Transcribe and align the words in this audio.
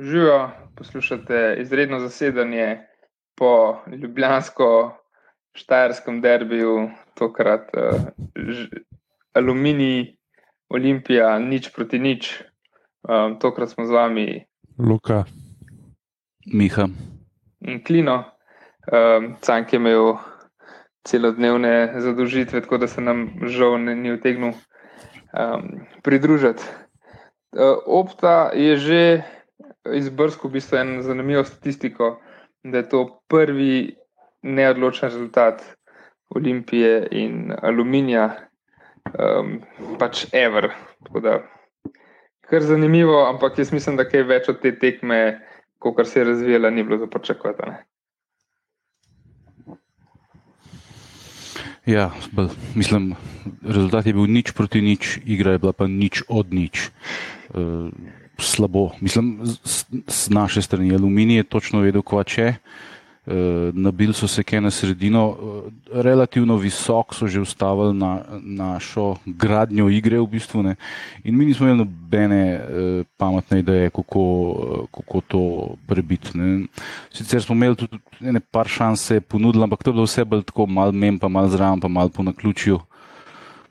Živijo, 0.00 0.50
poslušate 0.76 1.56
izredno 1.60 2.00
zasedanje 2.00 2.80
po 3.34 3.78
ljubljansko-štajerskem 3.86 6.22
derbiju, 6.22 6.90
tokrat 7.14 7.70
uh, 7.76 7.82
Aluminij, 9.32 10.16
Olimpija, 10.68 11.38
nič 11.38 11.72
proti 11.74 11.98
nič. 11.98 12.42
Um, 13.08 13.38
tokrat 13.38 13.70
smo 13.70 13.86
z 13.86 13.90
vami, 13.90 14.44
Luka, 14.78 15.24
Miha. 16.46 16.88
in 17.60 17.84
Klino. 17.84 18.24
Um, 18.92 19.36
Cank 19.40 19.72
je 19.72 19.76
imel 19.76 20.16
celodnevne 21.04 22.00
zadolžitve, 22.00 22.60
tako 22.60 22.78
da 22.78 22.86
se 22.86 23.00
nam 23.00 23.30
žal 23.46 23.78
ne, 23.82 23.96
ni 23.96 24.12
utegnil 24.12 24.52
um, 24.52 24.58
pridružiti. 26.02 26.62
Uh, 27.52 27.60
Opta 27.86 28.50
je 28.54 28.76
že 28.76 29.22
izbrskal 29.94 30.50
v 30.50 30.58
bistvu 30.58 30.78
eno 30.78 31.02
zanimivo 31.02 31.44
statistiko, 31.44 32.18
da 32.62 32.82
je 32.82 32.88
to 32.88 33.20
prvi 33.28 33.96
neodločen 34.42 35.08
rezultat 35.08 35.62
Olimpije 36.28 37.08
in 37.10 37.52
Aluminija, 37.62 38.36
um, 39.14 39.60
pač 39.98 40.26
Ever. 40.32 40.70
Tako 41.06 41.20
da, 41.20 41.38
kar 42.40 42.62
zanimivo, 42.62 43.24
ampak 43.28 43.58
jaz 43.58 43.72
mislim, 43.72 43.96
da 43.96 44.08
kaj 44.08 44.26
več 44.28 44.48
od 44.48 44.60
te 44.62 44.74
tekme, 44.78 45.40
kot 45.78 46.06
se 46.06 46.20
je 46.20 46.24
razvijala, 46.24 46.70
ni 46.70 46.82
bilo 46.82 46.98
za 46.98 47.06
pričakovati. 47.06 47.62
Ja, 51.88 52.10
mislim, 52.74 53.14
rezultat 53.64 54.06
je 54.06 54.12
bil 54.12 54.26
nič 54.28 54.52
proti 54.52 54.80
nič, 54.84 55.18
igra 55.24 55.56
je 55.56 55.58
bila 55.62 55.72
pa 55.72 55.86
nič 55.88 56.20
od 56.28 56.52
nič. 56.52 56.90
Uh, 57.56 57.88
slabo. 58.38 58.90
Mislim, 59.00 59.40
z, 59.44 59.84
z 60.06 60.30
naše 60.30 60.62
strani 60.62 60.94
aluminij 60.94 61.36
je 61.36 61.44
točno 61.44 61.80
vedel, 61.80 62.02
kva 62.02 62.24
če. 62.24 62.54
Uh, 63.28 63.34
nabil 63.76 64.14
so 64.16 64.24
se 64.28 64.40
kaj 64.40 64.60
na 64.64 64.70
sredino, 64.72 65.22
uh, 65.28 65.64
relativno 65.92 66.56
visok 66.56 67.12
so 67.12 67.26
že 67.28 67.42
ustavili 67.44 67.92
na 67.94 68.22
našo 68.40 69.16
gradnjo 69.26 69.90
igre, 69.92 70.16
v 70.20 70.26
bistvu. 70.26 70.62
Ne. 70.62 70.76
In 71.24 71.36
mi 71.36 71.44
nismo 71.44 71.66
imeli 71.66 71.78
nobene 71.78 72.40
uh, 72.56 73.04
pametne 73.20 73.58
ideje, 73.60 73.90
kako, 73.90 74.20
uh, 74.20 74.86
kako 74.94 75.20
to 75.20 75.42
prebiti. 75.86 76.38
ne. 76.38 76.66
Sicer 77.12 77.42
smo 77.42 77.54
imeli 77.54 77.76
tudi 77.76 77.98
ene 78.20 78.40
par 78.40 78.68
šans, 78.68 79.04
se 79.04 79.14
je 79.14 79.20
ponudilo, 79.20 79.64
ampak 79.64 79.84
to 79.84 79.90
je 79.90 79.94
bilo 79.94 80.08
vse 80.08 80.24
bolj 80.24 80.42
tako, 80.48 80.66
malo 80.66 80.92
mem, 80.92 81.18
pa 81.18 81.28
malo 81.28 81.48
zraven, 81.48 81.80
pa 81.80 81.88
malo 81.88 82.08
po 82.08 82.22
naključju. 82.22 82.80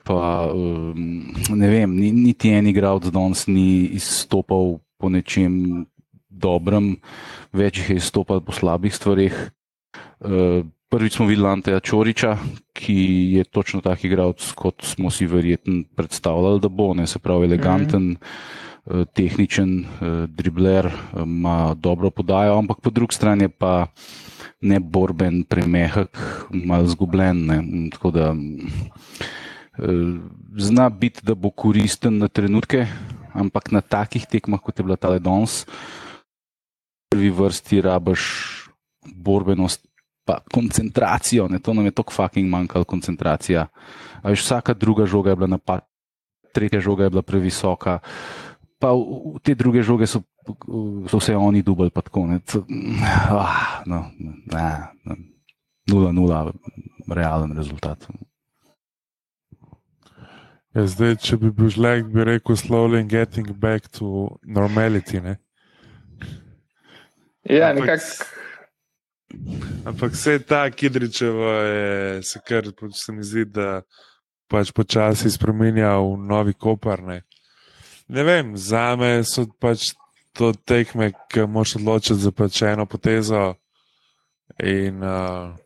Pa, 0.08 0.48
um, 0.48 1.28
ne 1.52 1.68
vem, 1.68 1.92
ni, 1.92 2.08
niti 2.16 2.48
en 2.56 2.70
igralec 2.70 3.10
danes 3.12 3.44
ni 3.44 3.92
izstopal 3.98 4.78
po 4.96 5.10
nečem 5.12 5.84
dobrem, 6.32 6.94
več 7.52 7.82
jih 7.82 7.90
je 7.92 7.96
izstopal 8.00 8.40
po 8.40 8.54
slabih 8.56 8.94
stvareh. 8.94 9.36
Uh, 10.24 10.64
prvič 10.88 11.18
smo 11.18 11.28
videli 11.28 11.50
Anteja 11.50 11.82
Čoriča, 11.84 12.38
ki 12.72 12.96
je 13.36 13.44
točno 13.44 13.82
tak 13.84 14.06
igralec, 14.08 14.40
kot 14.56 14.80
smo 14.80 15.12
si 15.12 15.28
verjetno 15.28 15.84
predstavljali, 15.92 16.64
da 16.64 16.72
bo, 16.72 16.94
ne 16.96 17.04
se 17.06 17.20
pravi 17.20 17.50
eleganten. 17.50 18.14
Mm 18.14 18.16
-hmm. 18.16 18.56
Tehničen, 18.88 19.84
dribler, 20.28 20.88
ima 21.12 21.74
dobro 21.74 22.10
podajo, 22.10 22.58
ampak 22.58 22.80
po 22.80 22.90
drugi 22.90 23.14
strani 23.14 23.44
je 23.44 23.48
pa 23.48 23.86
ne 24.60 24.80
borben, 24.80 25.44
premehek, 25.44 26.18
malo 26.50 26.86
zgubljen. 26.86 27.46
Ne. 27.46 27.90
Tako 27.90 28.10
da 28.10 28.34
zna 30.56 30.88
biti, 30.90 31.20
da 31.22 31.34
bo 31.34 31.50
koristen 31.50 32.18
na 32.18 32.28
trenutke, 32.28 32.86
ampak 33.34 33.70
na 33.70 33.80
takih 33.80 34.26
tekmah, 34.26 34.60
kot 34.60 34.78
je 34.78 34.84
bila 34.84 34.96
ta 34.96 35.08
Ledons, 35.08 35.64
v 35.64 37.14
prvi 37.14 37.30
vrsti 37.30 37.80
rabaš 37.80 38.22
borbenost, 39.06 39.86
pa 40.28 40.40
koncentracijo. 40.52 41.48
Ne. 41.48 41.58
To 41.58 41.74
nam 41.74 41.88
je 41.88 41.96
tako 41.96 42.12
fucking 42.12 42.50
manjkalo, 42.50 42.84
koncentracija. 42.84 43.68
A 44.22 44.24
veš, 44.28 44.44
vsaka 44.44 44.74
druga 44.74 45.06
žoga 45.06 45.30
je 45.32 45.36
bila 45.36 45.48
napad, 45.56 45.86
tretja 46.52 46.80
žoga 46.80 47.08
je 47.08 47.10
bila 47.10 47.22
previsoka. 47.22 47.98
Pa 48.78 48.92
v, 48.92 49.38
v 49.38 49.40
te 49.42 49.54
druge 49.54 49.82
žoge 49.82 50.06
so, 50.06 50.20
so 51.08 51.18
vse 51.18 51.32
oni 51.36 51.62
dubali, 51.62 51.90
pa 51.90 52.04
tako. 52.04 52.26
Ne. 52.28 52.44
Ah, 53.32 53.80
no, 53.86 54.12
ne, 54.18 54.32
ne, 55.08 55.16
nula, 55.88 56.12
nula, 56.12 56.52
realen 57.08 57.56
rezultat. 57.56 58.04
Ja, 60.78 60.84
zdaj, 60.86 61.16
če 61.18 61.36
bi 61.42 61.48
bil 61.50 61.72
žlek, 61.74 62.04
bi 62.14 62.22
rekel 62.22 62.54
slowly 62.54 63.00
getting 63.02 63.48
back 63.50 63.88
to 63.90 64.36
normality. 64.46 65.18
Ne? 65.18 65.32
Ja, 67.42 67.72
Ampak 67.72 67.98
nekako. 67.98 68.28
Ampak 69.90 70.14
vse 70.14 70.36
ta 70.46 70.60
Kidričeva 70.70 71.56
je, 71.66 72.22
se 72.22 72.38
kar 72.46 72.70
se 72.94 73.12
mi 73.12 73.26
zdi, 73.26 73.44
da 73.50 73.82
pač 74.46 74.70
počasi 74.70 75.34
spremenja 75.34 75.96
v 75.98 76.14
novi 76.30 76.54
kopar. 76.54 77.02
Ne, 77.02 77.24
vem, 78.06 78.54
za 78.54 78.94
me 78.94 79.24
so 79.26 79.48
pač 79.58 79.96
to 80.30 80.54
tekme, 80.62 81.10
ki 81.26 81.50
moš 81.50 81.74
odločiti 81.82 82.22
za 82.22 82.30
pač 82.30 82.62
eno 82.62 82.86
potezo. 82.86 83.56
In, 84.62 85.02
uh, 85.02 85.58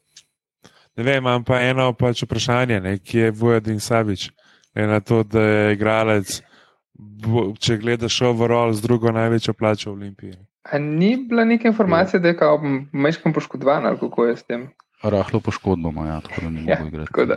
ne 0.96 1.04
vem, 1.04 1.20
imam 1.20 1.44
pa 1.44 1.60
eno 1.60 1.92
pač 1.92 2.24
vprašanje, 2.24 2.80
ne, 2.80 2.96
ki 2.96 3.26
je 3.26 3.34
Vojadin 3.36 3.76
Savič. 3.76 4.32
Je 4.74 4.86
na 4.86 5.00
to, 5.00 5.22
da 5.22 5.42
je 5.42 5.72
igralec, 5.74 6.38
če 7.60 7.76
gledaš 7.76 8.20
overall, 8.22 8.72
z 8.72 8.82
drugo 8.82 9.12
največjo 9.12 9.54
plačo 9.54 9.90
v 9.90 9.94
Olimpiji. 10.00 10.36
A 10.72 10.78
ni 10.78 11.16
bila 11.28 11.44
neka 11.44 11.68
informacija, 11.68 12.20
da 12.20 12.28
je 12.28 12.36
kao 12.36 12.60
meškam 12.92 13.32
poškodovan 13.32 13.86
ali 13.86 13.98
kako 13.98 14.26
je 14.26 14.36
s 14.36 14.46
tem? 14.46 14.68
Rahlo 15.02 15.40
poškodbo 15.40 15.90
ima, 15.90 16.06
ja, 16.06 16.20
tako 16.20 16.40
da 16.40 16.50
ne 16.50 16.64
Ja, 16.66 16.78
mogo 16.78 16.88
igrati. 16.88 17.26
da. 17.26 17.36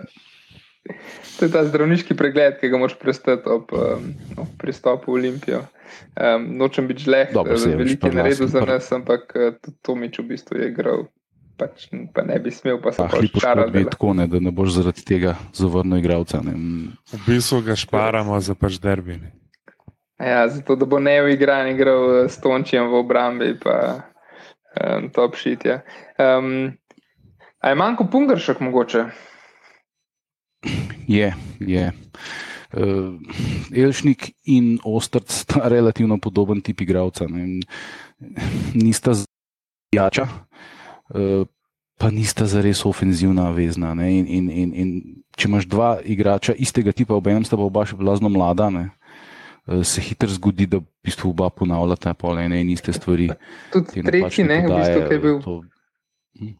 To 1.39 1.45
je 1.45 1.51
ta 1.51 1.63
zdravniški 1.65 2.13
pregled, 2.15 2.59
ki 2.61 2.69
ga 2.69 2.77
moraš 2.77 2.99
prestati 2.99 3.49
ob 3.49 3.73
um, 3.73 4.11
ob 4.37 4.47
pristopu 4.61 5.11
v 5.11 5.15
Olimpijo. 5.15 5.63
Um, 6.13 6.45
nočem 6.57 6.87
biti 6.87 7.03
žleh, 7.07 7.33
saj 7.33 7.71
je 7.71 7.77
več 7.77 7.77
veliko 7.77 8.07
je 8.07 8.13
naredil 8.13 8.47
za 8.47 8.61
nas, 8.61 8.91
ampak 8.91 9.33
tudi 9.33 9.77
Tomič 9.81 10.19
v 10.19 10.27
bistvu 10.29 10.61
je 10.61 10.69
igral. 10.69 11.07
Pač, 11.55 11.87
pa 12.11 12.25
ne 12.27 12.35
bi 12.43 12.51
smel, 12.51 12.81
pa 12.83 12.91
se 12.91 12.99
pa 12.99 13.07
poškodbi 13.07 13.79
je 13.79 13.89
tako, 13.93 14.13
ne, 14.13 14.27
da 14.27 14.39
ne 14.43 14.51
boš 14.51 14.75
zaradi 14.75 15.05
tega 15.07 15.37
zavrnil 15.55 16.01
igralca. 16.01 16.41
ne. 16.43 16.55
V 17.13 17.19
bistvu 17.27 17.61
ga 17.63 17.77
šparamo 17.79 18.39
za 18.43 18.55
pač 18.59 18.75
derbi. 18.83 19.15
ne. 19.23 19.31
Ja, 20.19 20.47
zato 20.47 20.75
da 20.75 20.85
bo 20.85 20.99
neoigran 20.99 21.67
igral 21.71 22.03
uh, 22.03 22.31
s 22.31 22.39
Tončijem 22.43 22.87
v 22.91 22.99
obrambi, 22.99 23.53
pa 23.59 24.03
um, 24.75 25.09
top 25.15 25.35
shit. 25.35 25.65
Ja. 25.65 25.81
Um, 26.19 26.75
a 27.59 27.71
je 27.71 27.75
manjko 27.75 28.07
pungršek 28.11 28.59
mogoče? 28.59 29.05
Je, 31.07 31.33
je. 31.59 31.91
Uh, 32.75 33.15
Elšnik 33.75 34.31
in 34.43 34.79
Ostrc 34.83 35.31
sta 35.31 35.67
relativno 35.67 36.17
podoben 36.19 36.61
tip 36.61 36.81
igralca. 36.81 37.27
ne. 37.27 37.59
Nista 38.75 39.11
jača, 39.95 40.23
uh, 40.23 40.74
pa 41.97 42.11
nista 42.11 42.45
zares 42.45 42.85
ofenzivna 42.85 43.51
vezna. 43.51 43.93
ne. 43.93 44.11
In, 44.19 44.27
in, 44.27 44.49
in, 44.49 44.73
in 44.73 44.89
če 45.37 45.47
imaš 45.47 45.67
dva 45.67 45.99
igrača 46.03 46.55
istega 46.57 46.91
tipa, 46.91 47.15
obenem 47.15 47.45
sta 47.45 47.57
pa 47.59 47.67
oba 47.67 47.85
še 47.87 47.97
blazno 47.99 48.29
mlada, 48.31 48.69
ne, 48.69 48.89
eh, 49.67 49.83
se 49.83 50.01
hitro 50.03 50.29
zgodi, 50.31 50.67
da 50.67 50.81
v 50.81 50.87
bistvu 51.05 51.31
oba 51.31 51.49
ponavljata 51.49 52.13
pol 52.13 52.39
ene 52.39 52.61
in 52.61 52.73
iste 52.73 52.93
stvari. 52.95 53.29
Tudi 53.73 54.03
tretji, 54.03 54.47
ne, 54.47 54.61
v 54.65 54.71
bistvu, 54.71 54.99
podaje, 55.01 55.07
je 55.11 55.19
bil 55.19 55.39
to- 55.43 55.63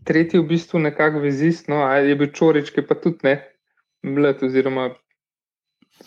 tretji 0.08 0.40
v 0.40 0.48
bistvu 0.48 0.80
nekako 0.80 1.24
vezist, 1.24 1.68
no, 1.72 1.84
a 1.84 2.00
je 2.00 2.16
bil 2.16 2.32
Čorič, 2.32 2.72
ki 2.72 2.86
pa 2.88 2.96
tudi 2.96 3.28
ne, 3.28 3.36
mlad 4.04 4.44
oziroma 4.44 4.94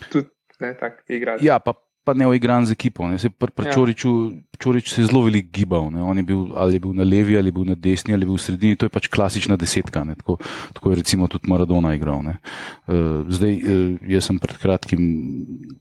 tudi 0.08 0.28
ne, 0.60 0.72
tak 0.78 1.04
igralec. 1.08 1.44
Ja, 1.44 1.58
pa, 1.60 1.76
pa 2.08 2.16
ne 2.16 2.24
uigran 2.24 2.64
z 2.64 2.72
ekipo. 2.72 3.04
Se 3.20 3.28
pri, 3.28 3.52
pri 3.52 3.68
Ja. 3.68 3.70
ja. 3.70 3.74
Čoriču, 3.76 4.10
Čorič 4.56 4.94
se 4.96 5.04
je 5.04 5.06
zelo 5.12 5.28
veliko 5.28 5.52
gibal. 5.52 5.92
Ne. 5.92 6.00
On 6.00 6.16
je 6.16 6.24
bil 6.24 6.56
ali 6.56 6.80
je 6.80 6.80
bil 6.80 6.96
na 6.96 7.04
levi, 7.04 7.36
ali 7.36 7.52
je 7.52 7.56
bil 7.60 7.68
na 7.68 7.76
desni, 7.76 8.16
ali 8.16 8.24
je 8.24 8.30
bil 8.32 8.40
v 8.40 8.44
sredini. 8.48 8.78
To 8.80 8.88
je 8.88 8.94
pač 8.94 9.12
klasična 9.12 9.60
desetka. 9.60 10.00
Ne. 10.08 10.16
Tako, 10.16 10.40
tako 10.72 10.90
je 10.90 10.96
recimo 11.04 11.28
tudi 11.28 11.52
Maradona 11.52 11.92
igral. 11.92 12.24
Ne. 12.24 12.40
Uh, 12.88 13.28
zdaj, 13.28 13.52
uh, 13.60 14.00
jaz 14.08 14.24
sem 14.24 14.40
pred 14.40 14.56
kratkim 14.56 15.02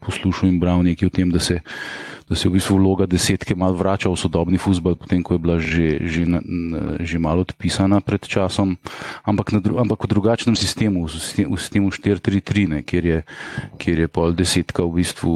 poslušal 0.04 0.52
in 0.52 0.60
bral 0.60 0.84
nekaj 0.84 1.08
o 1.08 1.16
tem, 1.16 1.32
da 1.32 1.40
se, 1.40 1.64
da 2.28 2.36
se 2.36 2.50
v 2.50 2.60
bistvu 2.60 2.76
vloga 2.76 3.08
desetke 3.08 3.56
malo 3.56 3.80
vrača 3.80 4.12
v 4.12 4.20
sodobni 4.20 4.60
futbol, 4.60 5.00
potem 5.00 5.24
ko 5.24 5.36
je 5.36 5.40
bila 5.40 5.58
že, 5.64 5.88
že, 6.04 6.24
na, 6.28 6.40
že 7.00 7.16
malo 7.16 7.48
odpisana 7.48 8.04
pred 8.04 8.20
časom, 8.20 8.76
ampak, 9.24 9.56
na, 9.56 9.64
ampak 9.64 10.04
v 10.04 10.12
drugačnem 10.12 10.56
sistemu, 10.60 11.08
v 11.08 11.12
sistemu, 11.16 11.56
v 11.56 11.60
sistemu 11.60 11.88
4-3-3, 11.88 12.68
ne, 12.68 12.80
kjer 12.84 13.04
je, 13.06 13.20
kjer 13.80 13.98
je 14.04 14.08
pol 14.12 14.36
desetka 14.36 14.84
v 14.84 15.00
bistvu 15.00 15.32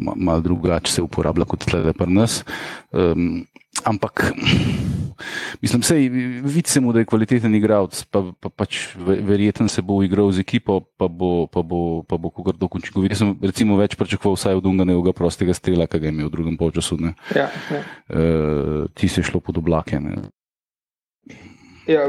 ma- 0.00 0.16
malo 0.16 0.40
drugače 0.40 0.88
se 0.88 1.00
uporablja 1.04 1.44
kot 1.44 1.68
tle 1.68 1.92
pri 1.92 2.08
nas. 2.08 2.42
Um, 2.90 3.44
ampak 3.84 4.32
mislim, 5.60 5.82
sej, 5.82 6.08
vidi 6.44 6.68
se 6.68 6.80
mu, 6.80 6.92
da 6.92 6.98
je 6.98 7.04
kvaliteten 7.04 7.54
igralec, 7.54 8.04
pa, 8.10 8.22
pa 8.40 8.48
pač 8.48 8.94
verjeten 8.96 9.68
se 9.68 9.82
bo 9.82 10.00
igral 10.02 10.32
z 10.32 10.40
ekipo, 10.40 10.80
pa 10.80 11.08
bo, 11.08 11.46
pa 11.46 11.62
bo, 11.62 12.02
pa 12.08 12.16
bo 12.16 12.32
tako 12.32 12.78
učinkovit. 12.78 13.12
Jaz 13.12 13.22
sem 13.22 13.34
recimo 13.42 13.76
več 13.80 13.96
pričakoval 14.00 14.38
vsaj 14.38 14.60
od 14.60 14.66
Unganega 14.66 15.12
prostega 15.16 15.54
strela, 15.54 15.86
ki 15.86 16.00
ga 16.00 16.08
je 16.08 16.14
imel 16.14 16.30
v 16.30 16.34
drugem 16.34 16.56
polčasu. 16.60 16.98
Ja, 17.34 17.48
ja. 17.70 17.82
Uh, 18.08 18.88
ti 18.94 19.08
se 19.08 19.20
je 19.20 19.28
šlo 19.30 19.40
pod 19.40 19.60
oblake. 19.60 20.00
Ne. 20.00 20.16
Ja, 21.88 22.08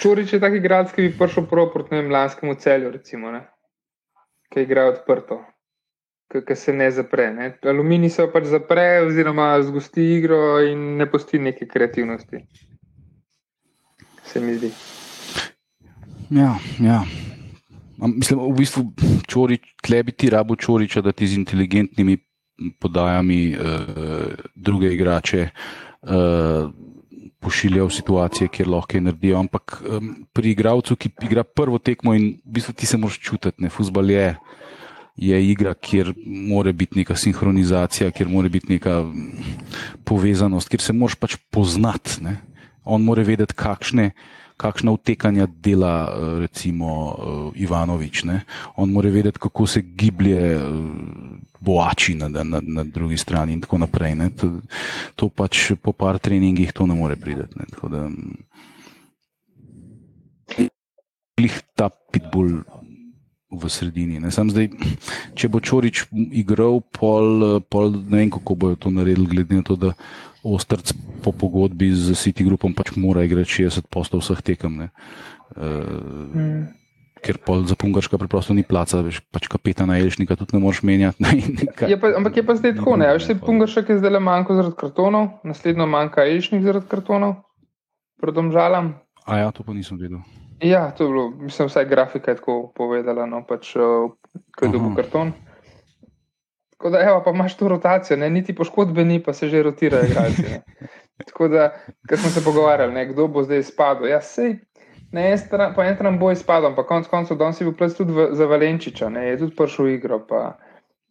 Čurič 0.00 0.32
je 0.34 0.40
taki 0.42 0.58
igralec, 0.58 0.92
ki 0.94 1.08
bi 1.08 1.16
prišel 1.18 1.46
proti 1.48 2.02
lanskemu 2.10 2.54
celju, 2.58 2.94
recimo, 2.98 3.30
ne? 3.30 3.46
ki 4.52 4.62
igra 4.62 4.86
odprto 4.86 5.40
ki 6.28 6.56
se 6.56 6.72
ne 6.72 6.90
zapre. 6.90 7.30
Ne. 7.34 7.52
Aluminij 7.62 8.10
se 8.10 8.26
pač 8.32 8.48
zapre, 8.50 9.04
oziroma 9.06 9.62
zgosti 9.62 10.02
igro 10.16 10.60
in 10.64 10.96
ne 10.96 11.06
posti 11.10 11.38
neke 11.38 11.68
kreativnosti. 11.68 12.42
Se 14.24 14.40
mi 14.40 14.56
zdi. 14.58 14.72
Ja, 16.30 16.56
ja. 16.80 17.04
Mislim, 17.96 18.40
v 18.40 18.56
bistvu, 18.58 18.88
čorič, 19.30 19.62
tle 19.82 20.02
bi 20.02 20.12
ti 20.12 20.30
rabo 20.30 20.56
čoriča, 20.56 21.00
da 21.00 21.12
ti 21.12 21.26
z 21.26 21.38
inteligentnimi 21.38 22.18
podajami 22.80 23.54
uh, 23.54 24.34
druge 24.54 24.92
igrače 24.94 25.48
uh, 25.48 26.70
pošilja 27.38 27.84
v 27.84 27.92
situacije, 27.92 28.48
kjer 28.48 28.68
lahko 28.68 29.00
naredijo. 29.00 29.38
Ampak 29.38 29.78
um, 29.84 30.14
pri 30.32 30.54
igravcu, 30.54 30.96
ki 30.96 31.12
igra 31.28 31.44
prvo 31.44 31.78
tekmo 31.78 32.14
in 32.14 32.34
v 32.42 32.58
bistvu 32.58 32.74
ti 32.74 32.86
se 32.86 32.98
moraš 32.98 33.20
čutiti, 33.20 33.62
ne, 33.62 33.70
fusbal 33.70 34.10
je 34.10 34.34
je 35.16 35.50
igra, 35.50 35.74
kjer 35.74 36.12
mora 36.26 36.72
biti 36.72 36.98
neka 36.98 37.16
sinhronizacija, 37.16 38.10
kjer 38.10 38.28
mora 38.28 38.48
biti 38.48 38.72
neka 38.72 39.04
povezanost, 40.04 40.68
kjer 40.68 40.80
se 40.80 40.92
moraš 40.92 41.14
pač 41.14 41.36
poznati. 41.50 42.22
Ne? 42.24 42.36
On 42.84 43.02
mora 43.02 43.22
vedeti, 43.22 43.54
kakšne, 43.54 44.10
kakšna 44.56 44.92
utekanja 44.92 45.46
dela 45.46 45.94
eh, 46.08 46.40
recimo 46.40 46.90
eh, 47.14 47.62
Ivanovič. 47.62 48.24
Ne? 48.24 48.40
On 48.76 48.90
mora 48.90 49.10
vedeti, 49.10 49.38
kako 49.38 49.66
se 49.66 49.82
giblje 49.82 50.40
eh, 50.56 50.60
boači 51.60 52.14
na, 52.14 52.28
na, 52.28 52.60
na 52.60 52.84
drugi 52.84 53.16
strani 53.16 53.52
in 53.52 53.60
tako 53.60 53.78
naprej. 53.78 54.18
To, 54.40 54.50
to 55.14 55.28
pač 55.28 55.72
po 55.82 55.92
par 55.92 56.18
treningih 56.18 56.72
to 56.72 56.86
ne 56.86 56.94
more 56.94 57.16
prideti. 57.16 57.54
Klih 61.34 61.54
ta 61.74 61.88
pitbull 62.12 62.62
v 63.58 63.70
sredini. 63.72 64.20
Zdaj, 64.20 64.68
če 65.38 65.50
bo 65.50 65.62
Čorič 65.62 66.06
igral, 66.12 66.80
pol, 66.94 67.60
pol, 67.70 67.94
ne 68.08 68.24
vem, 68.24 68.30
kako 68.34 68.56
bojo 68.58 68.76
to 68.76 68.92
naredili, 68.94 69.30
glede 69.30 69.60
na 69.60 69.66
to, 69.66 69.76
da 69.78 69.92
Ostrc 70.44 70.92
po 71.24 71.32
pogodbi 71.32 71.88
z 71.96 72.12
City 72.12 72.44
Groupom 72.44 72.76
pač 72.76 72.92
mora 73.00 73.24
igrati 73.24 73.64
60 73.64 73.88
postov 73.88 74.20
vseh 74.20 74.44
tekem. 74.44 74.92
Uh, 75.56 75.72
mm. 76.36 76.60
Ker 77.24 77.40
pol 77.40 77.64
za 77.64 77.72
Pungarska 77.72 78.20
preprosto 78.20 78.52
ni 78.52 78.60
placa, 78.60 79.00
veš, 79.00 79.24
pač 79.32 79.48
kapetana 79.48 79.96
Elšnika 79.96 80.36
tudi 80.36 80.52
ne 80.52 80.60
moreš 80.60 80.84
menjati. 80.84 81.24
je 81.88 81.96
pa, 81.96 82.12
ampak 82.20 82.36
je 82.36 82.44
pa 82.44 82.60
zdaj 82.60 82.76
tako, 82.76 83.00
ne? 83.00 83.08
Veš, 83.16 83.32
Pungarska 83.40 83.88
je 83.88 84.04
zdaj 84.04 84.12
le 84.12 84.20
manjko 84.20 84.60
zaradi 84.60 84.76
kartonov, 84.76 85.40
naslednjo 85.48 85.88
manjka 85.88 86.28
Elšnik 86.28 86.60
zaradi 86.60 86.92
kartonov, 86.92 87.40
predom 88.20 88.52
žalam. 88.52 89.00
A 89.24 89.40
ja, 89.40 89.48
to 89.48 89.64
pa 89.64 89.72
nisem 89.72 89.96
vedel. 89.96 90.20
Ja, 90.64 90.90
to 90.90 91.04
je 91.04 91.10
bilo, 91.10 91.30
mislim, 91.30 91.68
vsaj 91.68 91.84
grafika 91.84 92.30
je 92.30 92.36
tako 92.36 92.72
povedala, 92.76 93.26
no, 93.26 93.42
pač, 93.44 93.74
uh, 93.76 94.08
kaj 94.56 94.70
dobi 94.72 94.94
karton. 94.96 95.32
Tako 96.72 96.90
da, 96.90 97.02
evo, 97.04 97.18
pa 97.24 97.30
imaš 97.30 97.56
to 97.56 97.68
rotacijo, 97.68 98.16
ne? 98.16 98.30
niti 98.30 98.54
poškodbe 98.54 99.04
ni, 99.04 99.22
pa 99.22 99.32
se 99.32 99.48
že 99.48 99.62
rotirajo 99.62 100.06
igralci. 100.08 100.60
Tako 101.28 101.48
da, 101.48 101.68
ker 102.08 102.18
smo 102.18 102.30
se 102.30 102.44
pogovarjali, 102.44 102.94
ne, 102.94 103.06
kdo 103.12 103.28
bo 103.28 103.42
zdaj 103.42 103.58
izpadel. 103.58 104.08
Ja, 104.08 104.20
sej, 104.20 104.56
ne, 105.12 105.30
en 105.30 105.38
stran, 105.38 105.74
po 105.74 105.82
enem 105.82 105.94
strani 105.94 106.18
bo 106.18 106.32
izpadel, 106.32 106.74
pa 106.74 106.86
konec 106.86 107.08
koncev, 107.08 107.38
danes 107.38 107.60
je 107.60 107.68
bil 107.68 107.76
plec 107.78 107.94
tudi 107.94 108.12
v, 108.12 108.26
za 108.32 108.48
Valenčiča, 108.50 109.08
ne, 109.08 109.28
je 109.28 109.38
tudi 109.44 109.56
prišel 109.56 109.84
v 109.84 109.94
igro, 109.98 110.18
pa 110.26 110.40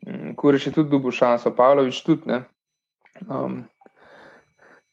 um, 0.07 0.33
Kuriš 0.35 0.67
je 0.67 0.73
tudi 0.79 0.89
dobil 0.91 1.13
šanso, 1.13 1.53
Pavlović 1.55 2.01
tudi, 2.03 2.27
ne. 2.33 2.41
Um, 3.29 3.63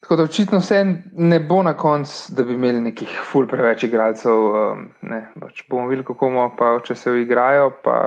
Tako 0.00 0.16
da 0.16 0.22
očitno 0.22 0.58
vse 0.58 0.84
ne 1.12 1.40
bo 1.40 1.62
na 1.62 1.74
koncu, 1.76 2.34
da 2.34 2.42
bi 2.42 2.54
imeli 2.54 2.80
nekih 2.80 3.18
ful 3.32 3.46
preveč 3.48 3.84
igralcev. 3.84 4.46
Um, 4.46 4.86
ne, 5.02 5.20
pač 5.40 5.64
bomo 5.68 5.90
videli, 5.90 6.06
kako 6.08 6.30
bomo 6.30 6.46
pa 6.58 6.78
če 6.84 6.96
se 6.96 7.12
igrajo, 7.20 7.68
pa 7.84 7.98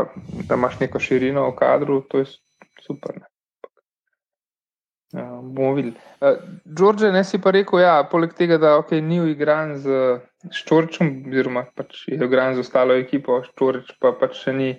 da 0.48 0.58
imaš 0.58 0.80
neko 0.82 1.00
širino 1.00 1.46
v 1.52 1.56
kadru, 1.60 2.02
to 2.10 2.24
je 2.24 2.32
super. 2.82 3.20
Ne. 3.22 3.30
Uh, 5.14 5.44
bomo 5.44 5.76
videli. 5.78 5.94
Uh, 6.18 6.42
George, 6.66 7.12
ne 7.14 7.22
si 7.24 7.38
pa 7.42 7.54
rekel, 7.54 7.84
ja, 7.86 7.94
poleg 8.10 8.34
tega, 8.34 8.58
da 8.58 8.74
okay, 8.82 9.02
ni 9.02 9.22
igran 9.30 9.76
z 9.78 10.18
Ščorčem, 10.52 11.14
oziroma 11.30 11.68
pač 11.78 12.08
je 12.10 12.18
igran 12.18 12.58
z 12.58 12.66
ostalo 12.66 12.98
ekipo, 12.98 13.38
Ščorč 13.46 13.94
pa 14.02 14.16
pač 14.18 14.42
še 14.48 14.58
ni 14.58 14.72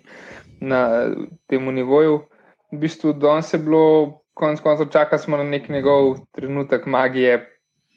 na 0.60 0.82
tem 1.46 1.70
nivoju. 1.78 2.25
V 2.75 2.82
bistvu 2.82 3.14
danes 3.22 3.55
je 3.55 3.62
bilo 3.62 4.23
konec 4.34 4.60
koncev 4.60 4.88
čakali 4.92 5.22
smo 5.22 5.36
na 5.36 5.44
nek 5.44 5.69
njegov 5.69 6.16
trenutek 6.32 6.86
magije, 6.86 7.38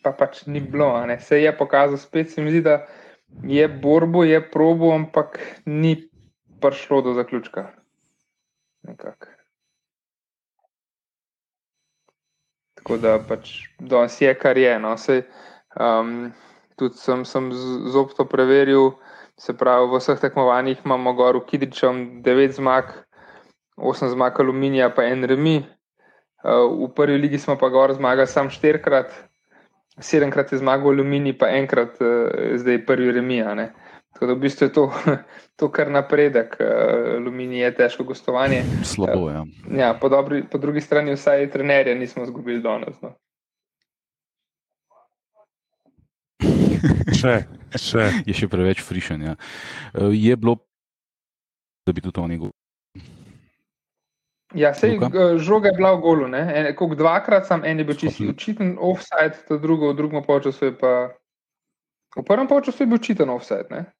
pa 0.04 0.12
pač 0.12 0.46
ni 0.46 0.60
bilo. 0.60 0.94
Se 1.20 1.42
je 1.42 1.58
pokazal 1.58 1.98
spet, 1.98 2.32
se 2.32 2.42
mi 2.42 2.52
zdi, 2.52 2.62
da 2.62 2.86
je 3.44 3.68
borbo, 3.68 4.24
je 4.24 4.42
probo, 4.52 4.94
ampak 4.96 5.40
ni 5.66 6.10
prišlo 6.62 7.02
do 7.02 7.14
zaključka. 7.14 7.68
Nekak. 8.84 9.38
Tako 12.76 12.98
da 12.98 13.18
pač 13.20 13.68
danes 13.80 14.22
je, 14.22 14.34
kar 14.40 14.58
je. 14.58 14.80
No. 14.80 14.96
Sej, 14.98 15.26
um, 15.80 16.32
tudi 16.80 16.96
sem, 16.96 17.26
sem 17.26 17.50
zopto 17.92 18.26
preveril, 18.26 18.94
se 19.38 19.54
pravi, 19.58 19.90
v 19.92 20.00
vseh 20.00 20.22
tekmovanjih 20.22 20.86
imamo 20.86 21.14
gor 21.14 21.42
v 21.42 21.46
Kidričem 21.50 22.22
9 22.24 22.56
zmag, 22.58 22.94
8 23.78 24.14
zmag 24.14 24.40
aluminija, 24.40 24.90
pa 24.90 25.04
en 25.06 25.26
remi. 25.28 25.58
V 26.48 26.88
prvi 26.96 27.18
ligi 27.18 27.40
smo 27.40 27.58
pa 27.60 27.70
gor 27.70 27.94
zmagali 27.94 28.28
samo 28.28 28.50
štirikrat, 28.50 29.12
sedemkrat 30.00 30.52
je 30.52 30.62
zmagal 30.62 30.96
Alumini, 30.96 31.34
pa 31.34 31.50
enkrat 31.52 32.00
eh, 32.02 32.56
zdaj 32.58 32.86
prvi 32.86 33.12
remija. 33.12 33.56
Ne. 33.56 33.74
Tako 34.14 34.26
da 34.26 34.34
v 34.34 34.40
bistvu 34.40 34.66
je 34.66 34.74
to, 34.74 34.86
to 35.60 35.72
kar 35.72 35.92
napredek. 35.92 36.56
Eh, 36.60 37.18
Alumini 37.18 37.60
je 37.60 37.74
težko 37.76 38.04
gostovanje. 38.04 38.64
Slabo, 38.84 39.30
ja. 39.30 39.46
ja 39.76 39.94
po, 39.94 40.10
dobri, 40.10 40.44
po 40.52 40.58
drugi 40.58 40.82
strani 40.82 41.14
vsaj 41.14 41.50
trenerje 41.52 41.96
nismo 41.96 42.24
izgubili 42.24 42.62
danes. 42.62 42.96
No. 43.02 43.14
Še, 47.18 47.42
še. 47.76 48.08
Je 48.30 48.36
še 48.38 48.48
preveč 48.48 48.82
frišanja. 48.86 49.36
Eh, 49.36 50.16
je 50.16 50.40
bilo, 50.40 50.58
da 51.84 51.92
bi 51.92 52.02
tudi 52.02 52.24
oni 52.24 52.38
govorili. 52.38 52.67
Ja, 54.56 54.72
sej, 54.74 55.00
žoga 55.44 55.68
je 55.68 55.76
bila 55.76 55.92
v 55.98 56.02
golu, 56.02 56.28
kot 56.80 56.96
dvakrat, 56.96 57.48
sam 57.48 57.66
en 57.68 57.80
je 57.80 57.86
bil 57.86 57.96
čisto 58.00 58.30
očiten 58.32 58.78
offside, 58.80 59.36
to 59.48 59.58
drugo, 59.60 59.92
v 59.92 59.98
drugem 60.00 60.24
času 60.24 60.72
je 60.72 60.72
pa. 60.72 61.12
V 62.16 62.24
prvem 62.24 62.48
času 62.48 62.84
je 62.84 62.88
bil 62.88 62.96
očiten 62.96 63.30
offside. 63.30 63.68
Ne? 63.70 63.92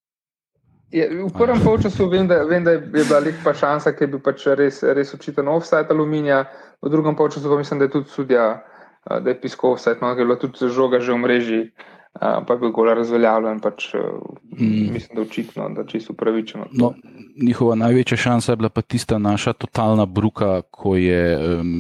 Je, 0.92 1.04
v 1.04 1.34
prvem 1.36 1.60
času 1.60 2.08
vem, 2.08 2.28
vem, 2.28 2.64
da 2.64 2.72
je 2.72 2.80
bila 2.80 3.20
lepa 3.20 3.54
šansa, 3.54 3.92
ker 3.92 4.08
je 4.08 4.12
bil 4.16 4.24
pač 4.24 4.48
res, 4.56 4.84
res 4.84 5.14
očiten 5.14 5.52
offside 5.52 5.92
aluminija, 5.92 6.48
v 6.80 6.90
drugem 6.90 7.20
času 7.20 7.44
pa 7.44 7.60
mislim, 7.60 7.80
da 7.80 7.92
je 7.92 7.92
tudi 8.00 8.10
sudja, 8.10 8.64
da 9.04 9.28
je 9.28 9.36
piskal 9.36 9.76
offside, 9.76 10.00
no, 10.00 10.16
ker 10.16 10.24
je 10.24 10.32
bila 10.32 10.40
tudi 10.40 10.72
žoga 10.72 11.04
že 11.04 11.12
v 11.12 11.20
mreži 11.20 11.62
pa 11.76 11.97
je 12.22 12.58
bil 12.60 12.72
gola 12.72 12.94
razveljavljen. 12.94 13.60
Pač, 13.60 13.94
mm. 13.94 14.94
Mislim, 14.94 15.16
da 15.16 15.22
očitno, 15.22 15.70
da 15.70 15.86
čisto 15.86 16.14
upravičeno. 16.14 16.68
No, 16.72 16.94
njihova 17.42 17.76
največja 17.76 18.18
šansa 18.18 18.52
je 18.52 18.56
bila 18.56 18.70
pa 18.70 18.82
tista 18.82 19.18
naša 19.18 19.54
totalna 19.54 20.06
bruka, 20.06 20.62
ko 20.72 20.96
je 20.96 21.38
um, 21.38 21.74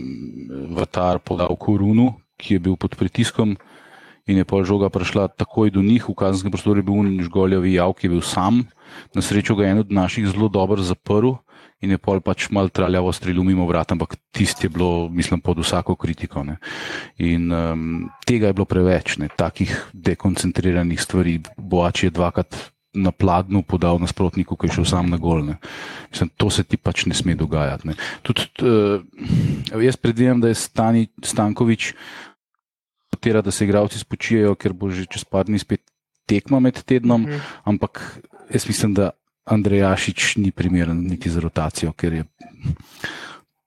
Vatar 0.75 1.19
podal 1.19 1.55
korunu, 1.55 2.13
ki 2.37 2.53
je 2.53 2.59
bil 2.59 2.75
pod 2.75 2.95
pritiskom. 2.95 3.57
In 4.27 4.37
je 4.37 4.45
pol 4.45 4.65
žoga 4.67 4.89
prišla 4.91 5.29
takoj 5.39 5.71
do 5.71 5.81
njih, 5.81 6.09
v 6.09 6.13
kazenskem 6.13 6.51
prostoru 6.51 6.83
je 6.83 6.83
bil 6.83 7.23
Žgoljevi 7.23 7.73
jav, 7.73 7.93
ki 7.95 8.07
je 8.07 8.11
bil 8.11 8.21
sam. 8.21 8.65
Na 9.15 9.21
srečo 9.21 9.55
ga 9.55 9.63
je 9.63 9.71
en 9.71 9.79
od 9.85 9.91
naših 9.91 10.27
zelo 10.27 10.49
dobro 10.51 10.83
zaprl 10.83 11.39
in 11.81 11.93
je 11.93 11.99
pol 12.01 12.21
pač 12.25 12.47
mal 12.53 12.71
traljavo 12.73 13.11
strelil 13.13 13.45
mimo 13.45 13.67
vrata, 13.69 13.93
ampak 13.93 14.17
tisti 14.33 14.65
je 14.65 14.73
bilo, 14.73 15.09
mislim, 15.13 15.41
pod 15.41 15.61
vsako 15.61 15.95
kritiko. 15.95 16.41
Ne. 16.43 16.57
In 17.21 17.51
um, 17.53 17.83
tega 18.25 18.49
je 18.49 18.57
bilo 18.57 18.65
preveč, 18.65 19.17
ne. 19.21 19.29
takih 19.29 19.73
dekoncentriranih 19.93 21.01
stvari. 21.01 21.37
Boač 21.57 22.07
je 22.07 22.13
dvakrat 22.13 22.57
na 22.97 23.13
pladnu 23.13 23.61
podal 23.61 24.01
nasprotniku, 24.01 24.57
ki 24.57 24.71
je 24.71 24.79
šel 24.79 24.87
sam 24.89 25.11
na 25.13 25.21
gol. 25.21 25.43
Mislim, 26.09 26.31
to 26.33 26.49
se 26.49 26.65
ti 26.65 26.81
pač 26.81 27.05
ne 27.05 27.13
sme 27.13 27.37
dogajati. 27.37 27.93
Ne. 27.93 27.97
Tudi, 28.25 28.49
uh, 28.65 29.03
jaz 29.77 29.99
predvidevam, 30.01 30.41
da 30.41 30.49
je 30.49 30.57
Stani, 30.57 31.07
Stankovič. 31.21 31.93
Da 33.17 33.51
se 33.51 33.65
igravci 33.65 33.99
spočijajo, 33.99 34.53
ker 34.55 34.71
bo 34.77 34.91
že 34.93 35.07
čez 35.09 35.25
par 35.25 35.47
dni 35.47 35.57
spet 35.59 35.81
tekma 36.29 36.59
med 36.61 36.77
tednom, 36.85 37.25
mm. 37.25 37.39
ampak 37.65 38.21
jaz 38.53 38.67
mislim, 38.69 38.93
da 38.93 39.09
Andrejašič 39.47 40.35
ni 40.43 40.51
primeren 40.51 41.07
niti 41.07 41.29
za 41.29 41.39
rotacijo, 41.39 41.93
ker 41.93 42.13
je 42.13 42.23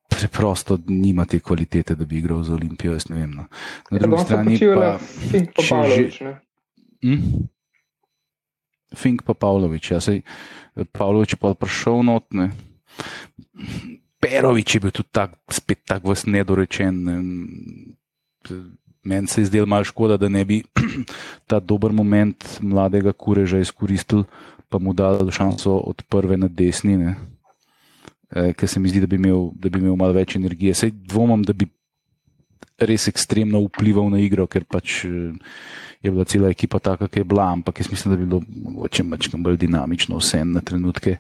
preprosto 0.08 0.78
nima 0.86 1.24
te 1.24 1.40
kvalitete, 1.40 1.94
da 1.94 2.04
bi 2.04 2.18
igral 2.18 2.42
za 2.42 2.54
Olimpijo. 2.54 2.98
Vem, 3.08 3.30
no. 3.30 3.46
Na 3.90 3.96
Ja, 3.96 3.98
drugi 3.98 4.18
so 4.18 4.24
strani 4.24 4.58
pa. 4.58 4.98
Fink 5.30 5.54
pa 5.56 5.62
Pavlović, 5.70 6.20
ne. 6.20 6.34
Hm? 7.02 7.46
Fink 8.96 9.22
pa 9.22 9.34
Pavlović, 9.34 9.90
ja, 9.90 10.00
sej 10.00 10.22
Pavlović 10.92 11.32
je 11.32 11.36
pa 11.36 11.54
prišel 11.54 12.02
not. 12.02 12.28
Ne. 12.30 12.50
Perovič 14.20 14.74
je 14.74 14.80
bil 14.80 14.90
tudi 14.90 15.08
tak, 15.12 15.38
spet 15.48 15.80
tako 15.86 16.12
vas 16.12 16.26
nedorečen. 16.26 17.04
Ne. 17.04 17.16
Meni 19.02 19.26
se 19.26 19.40
je 19.40 19.44
zdelo 19.44 19.66
malo 19.66 19.84
škoda, 19.84 20.16
da 20.16 20.28
ne 20.28 20.44
bi 20.44 20.62
ta 21.48 21.60
dober 21.60 21.92
moment 21.92 22.44
mladega 22.60 23.12
kureža 23.12 23.58
izkoristil, 23.58 24.24
pa 24.70 24.78
mu 24.78 24.94
dal 24.94 25.30
šanso 25.30 25.74
od 25.90 26.02
prve 26.08 26.38
na 26.38 26.48
desni, 26.48 26.96
ne. 26.96 27.16
e, 28.30 28.52
ker 28.54 28.68
se 28.68 28.80
mi 28.80 28.88
zdi, 28.88 29.02
da 29.02 29.10
bi 29.10 29.18
imel, 29.18 29.50
da 29.58 29.68
bi 29.68 29.82
imel 29.82 29.98
malo 29.98 30.14
več 30.14 30.36
energije. 30.38 30.74
Sej 30.74 30.94
dvomim, 31.10 31.42
da 31.42 31.52
bi 31.52 31.66
res 32.80 33.08
ekstremno 33.10 33.60
vplival 33.68 34.10
na 34.12 34.20
igro, 34.22 34.46
ker 34.48 34.64
pač 34.64 35.04
eh, 35.04 35.36
je 36.00 36.08
bila 36.08 36.24
cela 36.24 36.48
ekipa 36.48 36.80
taka, 36.80 37.08
ki 37.12 37.20
je 37.20 37.28
bila, 37.28 37.50
ampak 37.52 37.82
jaz 37.82 37.90
mislim, 37.92 38.14
da 38.14 38.16
bi 38.16 38.28
bilo 38.28 38.40
mogoče 38.40 39.04
malo 39.04 39.42
bolj 39.44 39.58
dinamično 39.60 40.16
vse 40.16 40.44
na 40.44 40.60
trenutke. 40.64 41.18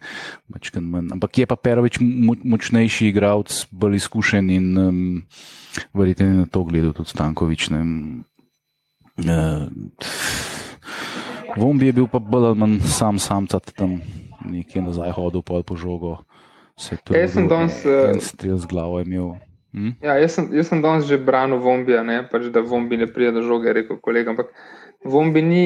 mačkeno 0.48 0.88
Manj. 0.88 1.12
Ampak 1.18 1.38
je 1.38 1.46
pa 1.46 1.56
Perovič 1.56 2.00
mo 2.00 2.34
močnejši 2.44 3.10
igralec, 3.12 3.66
bolj 3.70 4.00
izkušen 4.00 4.50
in 4.50 4.78
um, 4.78 5.02
verjetno 5.94 6.26
je 6.26 6.38
na 6.40 6.46
to 6.46 6.64
gledal 6.64 6.96
tudi 6.96 7.12
Stankovič. 7.12 7.70
ne. 7.70 7.82
Uh, 9.20 9.68
Vombi 11.56 11.86
je 11.90 11.92
bil 11.92 12.06
pa 12.10 12.18
bolj 12.18 12.52
ali 12.52 12.58
manj 12.58 12.80
sam, 12.86 13.18
sam 13.18 13.46
tam 13.46 14.00
nekje 14.44 14.82
nazaj 14.82 15.10
hodil, 15.16 15.42
po 15.42 15.76
žogo. 15.76 16.18
Se 16.76 16.96
to 16.96 17.14
Ja, 17.14 17.20
jaz 17.20 17.32
sem 17.32 17.48
danes, 17.48 17.84
eh, 17.84 18.20
strel 18.20 18.56
z 18.56 18.66
glavo 18.66 18.98
je 18.98 19.04
imel. 19.04 19.36
Hm? 19.72 19.92
Ja, 20.02 20.16
jaz 20.16 20.34
sem, 20.34 20.48
jaz 20.52 20.68
sem 20.68 20.82
danes 20.82 21.04
že 21.06 21.18
branil 21.18 21.60
Vombija, 21.60 22.02
ne, 22.02 22.22
pač, 22.24 22.48
da 22.48 22.60
Vombi 22.60 22.96
ne 22.96 23.06
pride 23.06 23.36
do 23.36 23.42
žoge, 23.42 23.68
je 23.68 23.72
rekel 23.72 24.00
kolega. 24.00 24.30
Ampak 24.30 24.48
Vombi 25.04 25.42
ni 25.42 25.64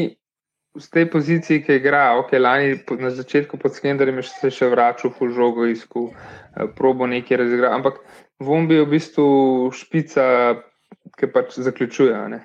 v 0.74 0.86
tej 0.90 1.06
poziciji, 1.06 1.62
ki 1.62 1.78
igra. 1.78 2.18
Ok, 2.18 2.34
lani 2.34 2.82
na 2.98 3.10
začetku 3.14 3.56
pod 3.56 3.78
Skenderjem 3.78 4.18
je 4.18 4.26
se 4.26 4.50
še 4.50 4.68
vračal 4.68 5.14
po 5.14 5.30
žogo, 5.30 5.68
iskal 5.70 6.10
eh, 6.10 6.66
probo 6.74 7.06
nekaj 7.06 7.46
razigrati. 7.46 7.74
Ampak 7.74 8.02
Vombi 8.42 8.74
je 8.74 8.84
v 8.84 8.90
bistvu 8.90 9.26
špica, 9.70 10.58
ki 11.14 11.30
pač 11.30 11.54
zaključuje. 11.62 12.18
Ne. 12.34 12.42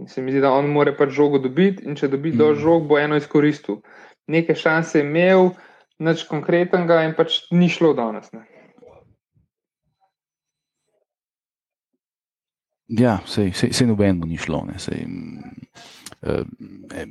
In 0.00 0.08
se 0.08 0.22
mi 0.22 0.32
zdi, 0.32 0.40
da 0.40 0.52
on 0.56 0.70
mora 0.72 0.94
pač 0.96 1.12
žogo 1.12 1.38
dobiti 1.38 1.84
in 1.84 1.96
če 1.98 2.08
dobi 2.08 2.32
mm. 2.32 2.40
do 2.40 2.54
žog, 2.56 2.86
bo 2.88 2.98
eno 2.98 3.18
izkoristil. 3.20 3.82
Neke 4.32 4.56
šanse 4.56 4.98
je 4.98 5.04
imel, 5.04 5.50
nič 6.00 6.24
konkretnega 6.30 7.02
in 7.04 7.12
pač 7.18 7.42
ni 7.52 7.68
šlo 7.68 7.92
danes. 7.98 8.32
Ne. 8.32 8.46
Ja, 12.90 13.20
sej, 13.28 13.52
sej, 13.54 13.74
sej 13.76 13.86
noben 13.86 14.18
mu 14.18 14.26
ni 14.26 14.40
šlo. 14.40 14.64
Ne, 14.66 14.80
sej, 14.82 15.04
mm, 15.06 15.38
eh, 16.26 17.06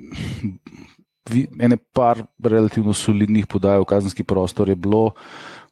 vi- 1.29 1.47
ene 1.61 1.77
par 1.93 2.25
relativno 2.43 2.93
solidnih 2.93 3.47
podaj 3.47 3.79
v 3.79 3.85
kazenski 3.85 4.23
prostor 4.23 4.69
je 4.69 4.75
bilo. 4.75 5.13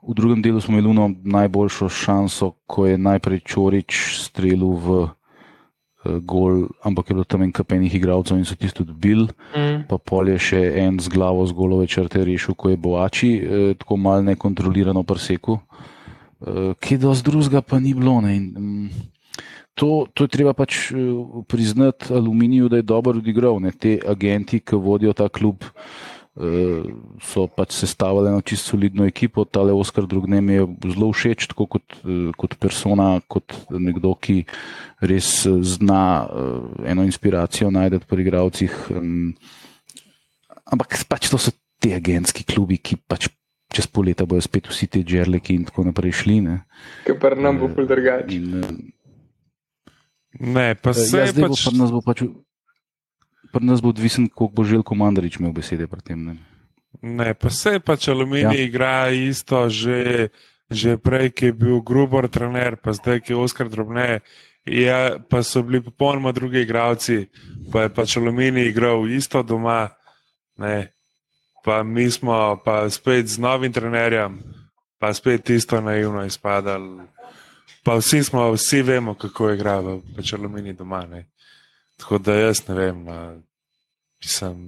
V 0.05 0.13
drugem 0.13 0.41
delu 0.41 0.61
smo 0.61 0.77
imeli 0.77 1.17
najboljšo 1.23 1.89
šanso, 1.89 2.53
ko 2.69 2.85
je 2.85 2.97
najprej 2.97 3.41
Čorič 3.43 4.21
strelil 4.21 4.77
v 4.77 5.03
eh, 5.03 5.16
gol, 6.05 6.67
ampak 6.83 7.09
je 7.09 7.13
bilo 7.13 7.25
tam 7.25 7.41
en 7.41 7.51
kapenih 7.51 7.95
igralcev 7.95 8.37
in 8.37 8.45
so 8.45 8.55
tisto 8.55 8.83
dobili. 8.83 9.27
Mm. 9.55 9.87
Pa 9.89 9.97
pol 9.97 10.29
je 10.29 10.39
še 10.39 10.61
en 10.83 10.99
z 10.99 11.09
glavo 11.09 11.45
z 11.45 11.55
golove 11.57 11.87
črte 11.87 12.23
rešil, 12.23 12.55
ko 12.55 12.69
je 12.69 12.77
Boači 12.77 13.31
eh, 13.37 13.73
tako 13.79 13.97
mal 13.97 14.23
nekontrolirano 14.23 15.03
preseku. 15.03 15.59
Eh, 16.41 16.73
Kje 16.79 16.97
dosti 16.97 17.29
drugega 17.29 17.61
pa 17.61 17.79
ni 17.79 17.93
bilo. 17.93 18.21
Ne? 18.21 18.35
In, 18.35 18.45
mm, 18.53 18.89
to, 19.73 20.05
to 20.13 20.25
je 20.25 20.33
treba 20.37 20.53
pač 20.53 20.91
eh, 20.91 20.97
priznati 21.47 22.13
aluminiju, 22.13 22.69
da 22.69 22.77
je 22.77 22.85
dobro 22.85 23.17
odigral. 23.17 23.59
Ne? 23.59 23.71
Te 23.71 23.97
agenti, 24.05 24.59
ki 24.59 24.77
vodijo 24.77 25.13
ta 25.13 25.29
klub, 25.29 25.65
eh, 25.65 26.16
so 27.23 27.47
pač 27.49 27.73
sestavili 27.73 28.29
eno 28.29 28.41
čisto 28.45 28.75
solidno 28.75 29.05
ekipo. 29.09 29.45
Tale 29.45 29.73
Oskar 29.73 30.05
Drugnem 30.05 30.49
je 30.49 30.67
zelo 30.93 31.09
všeč, 31.11 31.47
tako 31.53 31.65
kot, 31.77 31.97
eh, 32.05 32.29
kot 32.37 32.57
persona, 32.61 33.17
kot 33.27 33.55
nekdo, 33.73 34.13
ki 34.15 34.43
res 35.01 35.45
eh, 35.49 35.57
zna 35.65 36.27
eh, 36.29 36.91
eno 36.93 37.07
inspiracijo 37.07 37.71
najti 37.73 38.03
pri 38.05 38.21
igravcih. 38.27 38.75
Ampak 40.67 40.99
pač 41.09 41.31
to 41.31 41.39
so 41.41 41.51
ti 41.81 41.93
agentski 41.95 42.45
klubi, 42.45 42.77
ki 42.77 42.99
pač 43.07 43.29
čez 43.73 43.87
pol 43.91 44.07
leta 44.09 44.25
bojo 44.25 44.41
spet 44.43 44.67
vsi 44.69 44.87
ti 44.87 45.03
žerleki 45.03 45.55
in 45.55 45.65
tako 45.67 45.87
naprej 45.89 46.23
šli. 46.23 46.37
Ne? 46.43 46.61
Ker 47.07 47.17
pa 47.19 47.33
nam 47.35 47.59
bo 47.59 47.71
ful 47.73 47.89
drugače. 47.89 48.35
In, 48.35 48.61
eh, 48.63 48.93
Ne, 50.37 50.75
pa 50.75 50.93
se 50.93 51.17
ja, 51.17 51.31
pač. 51.33 51.39
bo 51.41 51.55
pri 51.57 51.77
nas 51.79 51.89
bo 51.89 52.01
pač. 52.05 52.21
Pri 53.51 53.65
nas 53.65 53.81
bo 53.81 53.89
odvisen, 53.89 54.27
koliko 54.27 54.53
bo 54.53 54.63
Željko 54.63 54.95
Mandarič 54.95 55.39
imel 55.39 55.51
besede 55.51 55.87
pri 55.87 56.01
tem. 56.01 56.25
Ne? 56.25 56.35
Ne, 57.01 57.33
pa 57.33 57.49
se 57.49 57.77
je 57.77 57.79
pač 57.79 58.07
aluminij 58.07 58.57
ja. 58.57 58.63
igra 58.65 59.09
isto 59.09 59.69
že, 59.69 60.29
že 60.69 60.97
prej, 60.97 61.31
ki 61.31 61.45
je 61.45 61.53
bil 61.53 61.81
Grubor 61.81 62.27
trener, 62.27 62.75
pa 62.75 62.93
zdaj, 62.93 63.21
ki 63.21 63.33
je 63.33 63.37
Oskar 63.37 63.69
Drobne. 63.69 64.19
Ja, 64.67 65.15
pa 65.29 65.43
so 65.43 65.63
bili 65.63 65.79
popolnoma 65.79 66.31
drugi 66.35 66.59
igravci, 66.65 67.29
pa 67.71 67.85
je 67.87 67.93
pač 67.93 68.17
aluminij 68.17 68.67
igral 68.67 69.07
isto 69.07 69.43
doma. 69.43 69.89
Ne. 70.57 70.91
Pa 71.63 71.83
mi 71.83 72.11
smo 72.11 72.59
pa 72.65 72.89
spet 72.89 73.27
z 73.27 73.39
novim 73.39 73.71
trenerjem, 73.73 74.39
pa 74.99 75.13
spet 75.13 75.49
isto 75.49 75.81
naivno 75.81 76.25
izpadali. 76.25 77.05
Pa 77.83 77.95
vsi 77.95 78.23
smo, 78.23 78.51
vsi 78.51 78.81
vemo, 78.81 79.13
kako 79.15 79.53
igra 79.55 79.79
pač 80.15 80.33
aluminij 80.33 80.75
doma. 80.75 81.05
Ne. 81.07 81.29
Tako 81.97 82.17
da 82.17 82.35
jaz 82.35 82.61
ne 82.67 82.75
vem, 82.75 83.03
no, 83.03 83.41
pisem, 84.21 84.59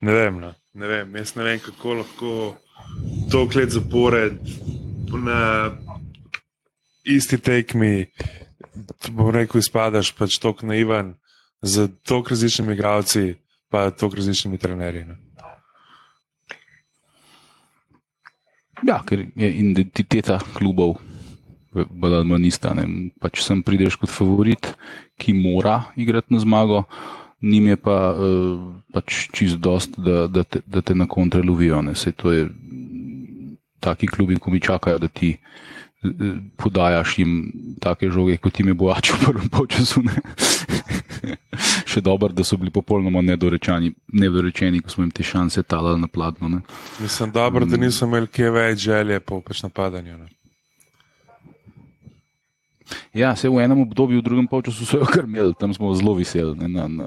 ne 0.00 0.12
vem, 0.12 0.38
no, 0.40 0.54
ne 0.74 0.88
vem, 0.88 1.16
jaz 1.16 1.34
ne 1.36 1.44
vem, 1.44 1.60
kako 1.60 1.94
lahko 2.00 2.30
toliko 3.30 3.58
let 3.58 3.70
zapored 3.70 4.38
na 5.24 5.70
isti 7.04 7.38
tekmi, 7.38 8.06
bom 9.10 9.30
rekel, 9.34 9.60
izpadaš 9.60 10.12
pač 10.16 10.38
tako 10.42 10.66
naivan 10.72 11.14
z 11.62 11.88
toliko 12.04 12.34
različnimi 12.34 12.74
igralci, 12.74 13.34
pa 13.68 13.90
toliko 13.90 14.16
različnimi 14.16 14.58
trenerji. 14.58 15.04
No. 15.04 15.16
Ja, 18.84 19.00
ker 19.08 19.24
je 19.36 19.52
identiteta 19.52 20.40
klubov 20.56 20.98
bolj 21.84 22.14
ali 22.20 22.28
manj 22.28 22.48
ista. 22.48 22.74
ne. 22.74 23.10
Pač 23.20 23.42
sem 23.44 23.62
prideš 23.62 23.98
kot 24.00 24.10
favorit, 24.10 24.72
ki 25.20 25.34
mora 25.36 25.82
igrati 25.96 26.34
na 26.34 26.40
zmago, 26.40 26.84
njim 27.42 27.66
je 27.66 27.76
pa 27.76 27.98
uh, 28.12 28.60
pač 28.92 29.28
čist 29.32 29.60
dost, 29.60 29.98
da, 29.98 30.26
da, 30.26 30.44
te, 30.44 30.62
da 30.66 30.82
te 30.82 30.94
na 30.94 31.06
kontre 31.06 31.42
lovijo. 31.42 31.82
ne. 31.82 31.94
Saj 31.94 32.12
to 32.12 32.32
je 32.32 32.48
taki 33.80 34.06
klubi, 34.06 34.38
ko 34.40 34.50
mi 34.50 34.60
čakajo, 34.60 34.98
da 34.98 35.08
ti 35.08 35.36
eh, 35.36 36.08
podajaš 36.56 37.18
jim 37.18 37.52
take 37.80 38.10
žoge, 38.10 38.36
kot 38.42 38.58
jim 38.58 38.72
je 38.72 38.74
boač 38.74 39.12
v 39.12 39.20
prvem 39.24 39.48
polčasu. 39.52 40.02
ne. 40.02 40.16
Še 41.90 42.00
dobro, 42.04 42.32
da 42.34 42.44
so 42.44 42.58
bili 42.60 42.70
popolnoma 42.70 43.22
nedorečeni, 43.24 43.92
nedorečeni, 44.12 44.82
ko 44.84 44.92
smo 44.92 45.06
jim 45.06 45.12
te 45.14 45.24
šanse 45.24 45.62
talali 45.62 46.00
na 46.00 46.08
pladno. 46.08 46.48
Ne. 46.48 46.60
Mislim, 47.00 47.32
dobro, 47.32 47.66
da 47.66 47.78
niso 47.80 48.06
imeli 48.06 48.28
kje 48.28 48.50
več 48.50 48.82
želje 48.88 49.20
po 49.20 49.40
pač 49.40 49.62
napadanju. 49.64 50.18
No. 50.18 50.28
Ja, 53.16 53.32
se 53.36 53.48
v 53.48 53.64
enem 53.64 53.80
obdobju, 53.86 54.20
v 54.20 54.24
drugem 54.24 54.46
polčasu 54.46 54.84
so 54.86 55.00
jo 55.00 55.08
kar 55.14 55.24
imeli, 55.24 55.54
tam 55.58 55.72
smo 55.74 55.94
zelo 55.96 56.14
veseli. 56.14 56.52
ne, 56.56 56.68
Na, 56.68 56.84
na, 56.88 57.06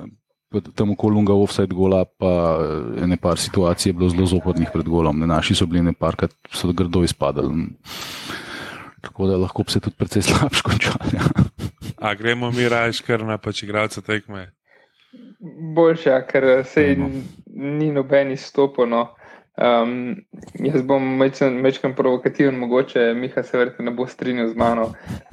tam 0.76 0.92
okoli 0.92 1.14
Lunga 1.16 1.34
offside 1.34 1.76
gola, 1.76 2.06
pa 2.06 2.58
eh, 2.58 3.04
ene 3.06 3.18
par 3.18 3.38
situacij 3.38 3.90
je 3.90 3.94
bilo 3.94 4.10
zelo 4.10 4.26
zopornih 4.26 4.70
pred 4.74 4.88
golom. 4.90 5.20
Ne, 5.20 5.28
naši 5.30 5.56
so 5.56 5.66
bili 5.70 5.84
neparkrat, 5.86 6.34
so 6.50 6.74
grdo 6.74 7.04
izpadali. 7.06 7.70
Tako 9.02 9.28
da 9.28 9.38
lahko 9.38 9.64
bi 9.64 9.72
se 9.72 9.80
tudi 9.80 9.96
precej 9.96 10.22
slabš 10.22 10.62
končali. 10.68 11.14
Ja. 11.14 11.30
A 12.02 12.16
gremo 12.16 12.52
mi 12.52 12.70
rajš 12.70 13.02
kar 13.06 13.22
na 13.24 13.38
pač 13.38 13.64
igralce 13.64 14.02
tekme. 14.02 14.50
Boljša, 15.76 16.22
ker 16.28 16.66
se 16.66 16.82
Ajmo. 16.82 17.10
ni 17.54 17.92
noben 17.92 18.32
izstopil. 18.32 18.90
Um, 19.60 20.16
jaz 20.54 20.82
bom 20.88 21.04
mečkam 21.62 21.96
provokativen, 21.96 22.56
mogoče 22.60 23.14
Miha 23.14 23.44
se 23.44 23.58
verjetno 23.58 23.86
ne 23.86 23.92
bo 23.92 24.06
strinjal 24.08 24.48
z 24.48 24.56
mano, 24.56 24.86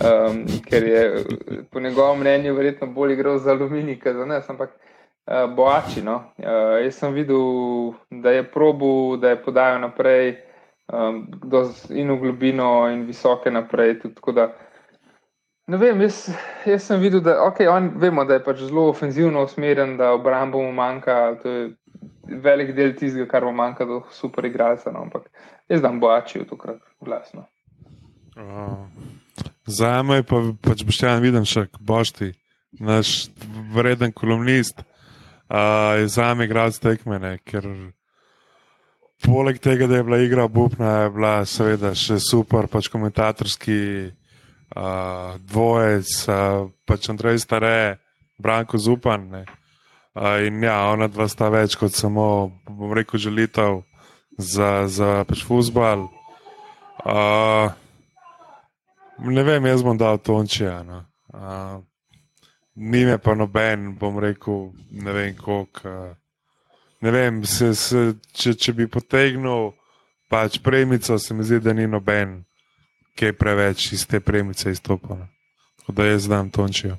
um, 0.02 0.40
ker 0.66 0.82
je 0.82 1.24
po 1.70 1.80
njegovem 1.80 2.20
mnenju 2.20 2.54
verjetno 2.54 2.86
bolj 2.86 3.12
igral 3.12 3.38
za 3.38 3.50
aluminij, 3.50 4.00
kot 4.00 4.16
za 4.16 4.26
nas, 4.26 4.50
ampak 4.50 4.72
uh, 4.74 5.54
boači. 5.54 6.02
No. 6.02 6.16
Uh, 6.38 6.82
jaz 6.82 6.98
sem 6.98 7.14
videl, 7.14 7.94
da 8.10 8.34
je 8.34 8.42
probu, 8.50 9.16
da 9.16 9.30
je 9.30 9.42
podajal 9.42 9.80
naprej 9.80 10.34
um, 10.92 11.22
in 11.90 12.10
v 12.10 12.18
globino 12.20 12.88
in 12.90 13.06
visoke 13.06 13.50
naprej. 13.50 14.00
Tudi, 14.00 14.14
tako 14.14 14.32
da, 14.32 14.48
Ne 15.66 15.76
vem, 15.82 16.00
jaz, 16.00 16.28
jaz 16.66 16.84
sem 16.86 17.00
videl, 17.02 17.20
da 17.26 17.40
okay, 17.42 17.66
on, 17.66 17.88
vemo, 17.98 18.22
da 18.24 18.36
je 18.36 18.44
pač 18.44 18.60
zelo 18.62 18.84
ofenzivno 18.92 19.42
usmerjen, 19.42 19.96
da 19.98 20.12
obrambo 20.14 20.60
mu 20.62 20.70
manjka. 20.72 21.16
To 21.42 21.50
je 21.50 21.64
velik 22.42 22.70
del 22.76 22.92
tistega, 22.94 23.26
kar 23.30 23.44
mu 23.44 23.50
manjka 23.52 23.84
do 23.88 24.00
super 24.14 24.46
igralca. 24.46 24.92
No, 24.94 25.02
ampak 25.08 25.26
jaz 25.68 25.82
dam 25.82 25.98
boačijo 26.00 26.46
tokrat 26.46 26.78
glasno. 27.02 27.48
Uh, 28.36 28.86
za 29.66 30.02
me 30.06 30.20
pa 30.22 30.38
pač 30.62 30.84
boš 30.86 31.00
ja 31.02 31.14
viden, 31.18 31.48
še 31.48 31.64
bošti, 31.80 32.28
naš 32.78 33.32
vreden 33.74 34.12
kolumnist, 34.14 34.84
uh, 34.84 35.96
je 35.98 36.06
za 36.12 36.28
me 36.38 36.46
grad 36.46 36.78
tekmene, 36.78 37.38
ker 37.42 37.66
poleg 39.24 39.58
tega, 39.64 39.88
da 39.90 39.98
je 39.98 40.06
bila 40.06 40.20
igra 40.22 40.46
bupna, 40.46 40.92
je 41.06 41.10
bila 41.16 41.32
seveda 41.48 41.90
še 41.96 42.20
super, 42.22 42.68
pač 42.70 42.92
komentatorski 42.92 43.80
uh, 44.74 45.36
dvojec, 45.38 46.10
uh, 46.28 46.70
pač 46.84 47.08
Andrej 47.12 47.44
Stare, 47.44 47.98
Branko 48.38 48.78
Zupan. 48.78 49.28
Ne. 49.30 49.44
Uh, 50.16 50.46
in 50.46 50.62
ja, 50.64 50.90
ona 50.92 51.08
dva 51.12 51.28
sta 51.28 51.50
več 51.52 51.76
kot 51.76 51.94
samo, 51.94 52.50
bom 52.68 52.94
rekel, 52.96 53.20
želitev 53.20 53.82
za, 54.38 54.88
za 54.88 55.24
pač 55.28 55.44
futbal. 55.44 56.08
Uh, 57.04 57.70
ne 59.18 59.42
vem, 59.44 59.66
jaz 59.66 59.84
bom 59.84 59.98
dal 59.98 60.18
Tončija. 60.18 60.82
No. 60.82 61.04
Uh, 61.32 61.84
ni 62.76 63.04
me 63.04 63.18
pa 63.18 63.34
noben, 63.34 63.92
bom 64.00 64.18
rekel, 64.18 64.70
ne 64.90 65.12
vem 65.12 65.36
koliko. 65.36 65.88
Uh, 65.88 66.14
ne 67.00 67.12
vem, 67.12 67.44
se, 67.44 67.74
se, 67.74 68.14
če, 68.32 68.54
če 68.56 68.72
bi 68.72 68.88
potegnil 68.88 69.74
pač 70.32 70.58
premico, 70.64 71.18
se 71.18 71.34
mi 71.34 71.44
zdi, 71.44 71.60
da 71.62 71.74
ni 71.76 71.86
noben, 71.86 72.40
ki 73.16 73.24
je 73.24 73.36
preveč 73.36 73.92
iz 73.92 74.06
te 74.06 74.20
premice 74.20 74.70
izstopil. 74.70 75.16
No. 75.16 75.28
Tako 75.80 75.92
da 75.92 76.06
jaz 76.06 76.22
znam 76.22 76.50
Tončijo. 76.50 76.96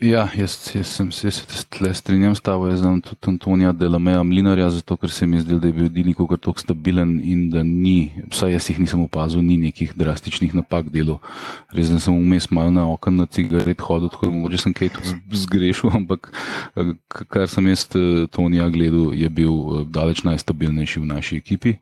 Ja, 0.00 0.22
jaz, 0.32 0.54
jaz, 0.72 0.94
sem, 0.96 1.10
jaz 1.12 1.42
se 1.44 1.64
tle 1.68 1.90
strinjam 1.92 2.32
s 2.32 2.40
tabo, 2.40 2.70
jaz 2.70 2.78
znam 2.80 3.02
tudi 3.04 3.28
Antonija 3.28 3.72
Delameja 3.76 4.22
Mlinarja, 4.24 4.70
zato 4.72 4.96
ker 4.96 5.10
se 5.12 5.26
mi 5.28 5.42
zdi, 5.42 5.58
da 5.60 5.68
je 5.68 5.74
bil 5.76 5.90
Diliko 5.92 6.24
kar 6.26 6.38
tako 6.40 6.62
stabilen 6.62 7.18
in 7.20 7.42
da 7.52 7.60
ni, 7.62 8.08
vsaj 8.32 8.54
jaz 8.54 8.68
jih 8.70 8.78
nisem 8.80 9.02
opazil, 9.04 9.42
ni 9.44 9.58
nekih 9.60 9.92
drastičnih 10.00 10.54
napak 10.56 10.88
delo. 10.88 11.18
Res 11.76 11.92
sem 11.92 12.16
vmes 12.16 12.48
malo 12.48 12.72
na 12.72 12.86
okn 12.88 13.20
na 13.20 13.26
cigaret 13.28 13.84
hodil, 13.84 14.08
tako 14.08 14.30
da 14.30 14.38
mogoče 14.38 14.62
sem 14.64 14.76
kaj 14.80 14.92
tudi 14.96 15.42
zgrešil, 15.42 15.92
ampak 16.00 16.32
eh, 16.80 16.94
kar 17.20 17.44
sem 17.52 17.68
jaz 17.68 17.84
eh, 17.92 18.24
Tonija 18.32 18.70
gledal, 18.72 19.12
je 19.12 19.28
bil 19.28 19.52
eh, 19.52 19.84
daleč 19.84 20.24
najstabilnejši 20.24 21.04
v 21.04 21.10
naši 21.12 21.42
ekipi. 21.44 21.76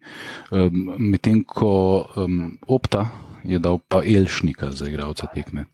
Medtem 0.50 1.44
ko 1.46 1.70
um, 2.18 2.58
opta, 2.66 3.06
je 3.45 3.59
dal 3.59 3.78
pa 3.88 4.02
Elšnika 4.04 4.71
za 4.71 4.88
igralca 4.88 5.26
tekme. 5.35 5.64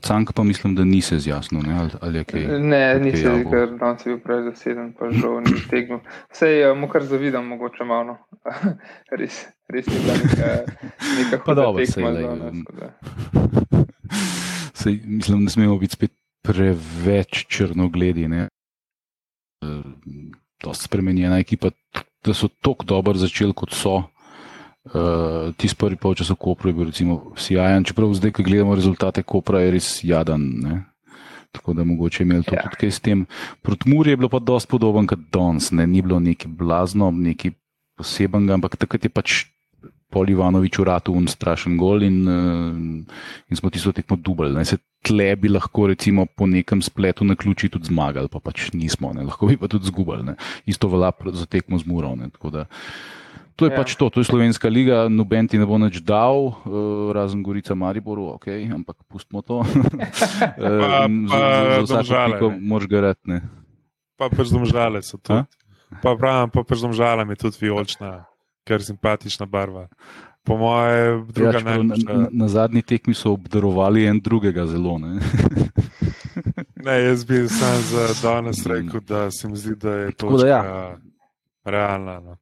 Cank 0.00 0.32
pa 0.32 0.42
mislim, 0.42 0.74
da 0.74 0.84
ni 0.84 1.00
se 1.00 1.18
zjasnil. 1.18 1.62
Ne, 1.62 1.88
ali 2.00 2.18
je 2.18 2.24
kaj, 2.24 2.46
ne 2.58 3.00
ni 3.00 3.16
se, 3.16 3.44
ker 3.50 3.76
danes 3.80 4.06
je 4.06 4.12
bil 4.12 4.20
prej 4.24 4.42
zaseden, 4.50 4.92
pa 4.98 5.10
žal 5.10 5.40
ni 5.40 5.58
tegnil. 5.70 6.00
Sej 6.32 6.70
uh, 6.70 6.78
mu 6.78 6.88
kar 6.88 7.04
zavidam, 7.04 7.46
mogoče 7.46 7.84
malo. 7.84 8.16
res, 9.18 9.44
res 9.68 9.86
ni 9.86 9.98
bila 9.98 10.16
neka, 10.22 10.50
neka 11.18 11.42
huda 11.44 11.62
dobro, 11.62 11.86
tekma. 11.86 12.12
Sej, 12.14 12.24
nas, 12.24 12.72
sej, 14.74 15.00
mislim, 15.04 15.44
da 15.44 15.50
smemo 15.50 15.78
biti 15.78 15.98
spet 15.98 16.12
preveč 16.42 17.46
črnogledi. 17.48 18.28
Ne? 18.28 18.48
To 20.62 20.74
spremenjena 20.74 21.38
ekipa, 21.38 21.70
da 22.24 22.34
so 22.34 22.48
tako 22.60 22.84
dobro 22.84 23.18
začeli, 23.18 23.54
kot 23.54 23.74
so. 23.74 24.02
Uh, 24.82 25.54
Tisti 25.54 25.78
prvi 25.78 25.94
polčas 25.94 26.26
v 26.26 26.34
Kopru 26.34 26.70
je 26.70 26.74
bil 26.74 26.88
recimo 26.90 27.30
sijajen, 27.38 27.84
čeprav 27.86 28.10
zdaj, 28.18 28.32
ko 28.34 28.42
gledamo 28.42 28.74
rezultate 28.74 29.22
Kopra, 29.22 29.60
je 29.62 29.70
res 29.78 29.88
jadan. 30.02 30.42
Ne? 30.58 30.82
Tako 31.54 31.76
da 31.78 31.84
mogoče 31.86 32.24
imeli 32.26 32.42
to 32.42 32.56
ja. 32.56 32.64
tudi 32.66 32.80
kaj 32.80 32.90
s 32.90 33.00
tem. 33.00 33.22
Proti 33.62 33.86
Muri 33.86 34.10
je 34.10 34.18
bilo 34.18 34.28
pa 34.32 34.40
dosti 34.42 34.70
podoben 34.72 35.06
kot 35.06 35.22
danes, 35.30 35.70
ne? 35.70 35.86
ni 35.86 36.02
bilo 36.02 36.18
neki 36.18 36.50
blazno, 36.50 37.12
neki 37.14 37.52
posebenega, 37.94 38.58
ampak 38.58 38.74
takrat 38.80 39.06
je 39.06 39.12
pač 39.12 39.44
Pol 40.12 40.28
Ivanovič 40.28 40.76
uratil 40.82 41.14
un 41.16 41.24
strašen 41.30 41.78
gol 41.80 42.02
in, 42.04 42.18
uh, 42.28 42.74
in 43.48 43.56
smo 43.56 43.70
tisto 43.72 43.94
tekmo 43.96 44.18
dubali. 44.20 44.52
Se 44.68 44.76
tle 45.00 45.30
bi 45.40 45.48
lahko 45.48 45.86
recimo 45.88 46.26
po 46.26 46.44
nekem 46.50 46.82
spletu 46.82 47.24
na 47.24 47.38
ključi 47.38 47.70
tudi 47.72 47.88
zmagali, 47.88 48.28
pa 48.28 48.42
pač 48.42 48.68
nismo, 48.76 49.14
ne? 49.14 49.24
lahko 49.30 49.46
bi 49.46 49.56
pa 49.56 49.70
tudi 49.72 49.88
zgubali. 49.88 50.34
Isto 50.66 50.90
velja 50.92 51.14
za 51.32 51.46
tekmo 51.46 51.78
z 51.78 51.86
Muro. 51.86 52.12
To 53.56 53.68
je 53.68 53.70
ja. 53.70 53.76
pač 53.76 53.94
to, 54.00 54.08
to 54.08 54.20
je 54.20 54.28
slovenska 54.28 54.68
liga, 54.72 55.08
noben 55.12 55.48
ti 55.48 55.60
ne 55.60 55.66
bo 55.68 55.76
nič 55.76 56.00
dal, 56.00 56.52
uh, 56.64 57.12
razen 57.12 57.42
Gorica 57.44 57.76
Mariboru, 57.76 58.32
okay, 58.36 58.64
ampak 58.72 58.96
pustimo 59.08 59.44
to. 59.44 59.60
Zame, 61.84 62.40
moraš 62.58 62.88
ga 62.88 63.12
reči. 63.12 63.42
Pa 64.16 64.32
pač 64.32 64.48
domžale 64.48 65.04
so 65.04 65.20
to. 65.20 65.44
Pa 66.00 66.16
pravim, 66.16 66.48
pa 66.48 66.64
pač 66.64 66.80
domžale 66.80 67.28
mi 67.28 67.36
tudi 67.36 67.60
vijolična, 67.60 68.24
ker 68.64 68.80
simpatična 68.80 69.44
barva. 69.44 69.88
Po 70.42 70.56
moje, 70.56 71.22
druga 71.30 71.58
ja, 71.58 71.78
na, 71.78 71.94
na, 71.94 72.28
na 72.32 72.46
zadnji 72.48 72.82
tekmi 72.82 73.14
so 73.14 73.36
obdarovali 73.36 74.08
en 74.10 74.18
drugega 74.18 74.66
zelo. 74.66 74.98
Ne? 74.98 75.20
ne, 76.86 76.96
jaz 77.04 77.22
bi 77.24 77.46
sam 77.48 77.78
za 77.90 78.08
danes 78.22 78.66
rekel, 78.66 79.00
da 79.06 79.30
se 79.30 79.48
mi 79.48 79.56
zdi, 79.56 79.76
da 79.76 79.90
je 79.90 80.12
to 80.18 80.46
ja. 80.46 80.96
realno. 81.64 82.20
No. 82.20 82.36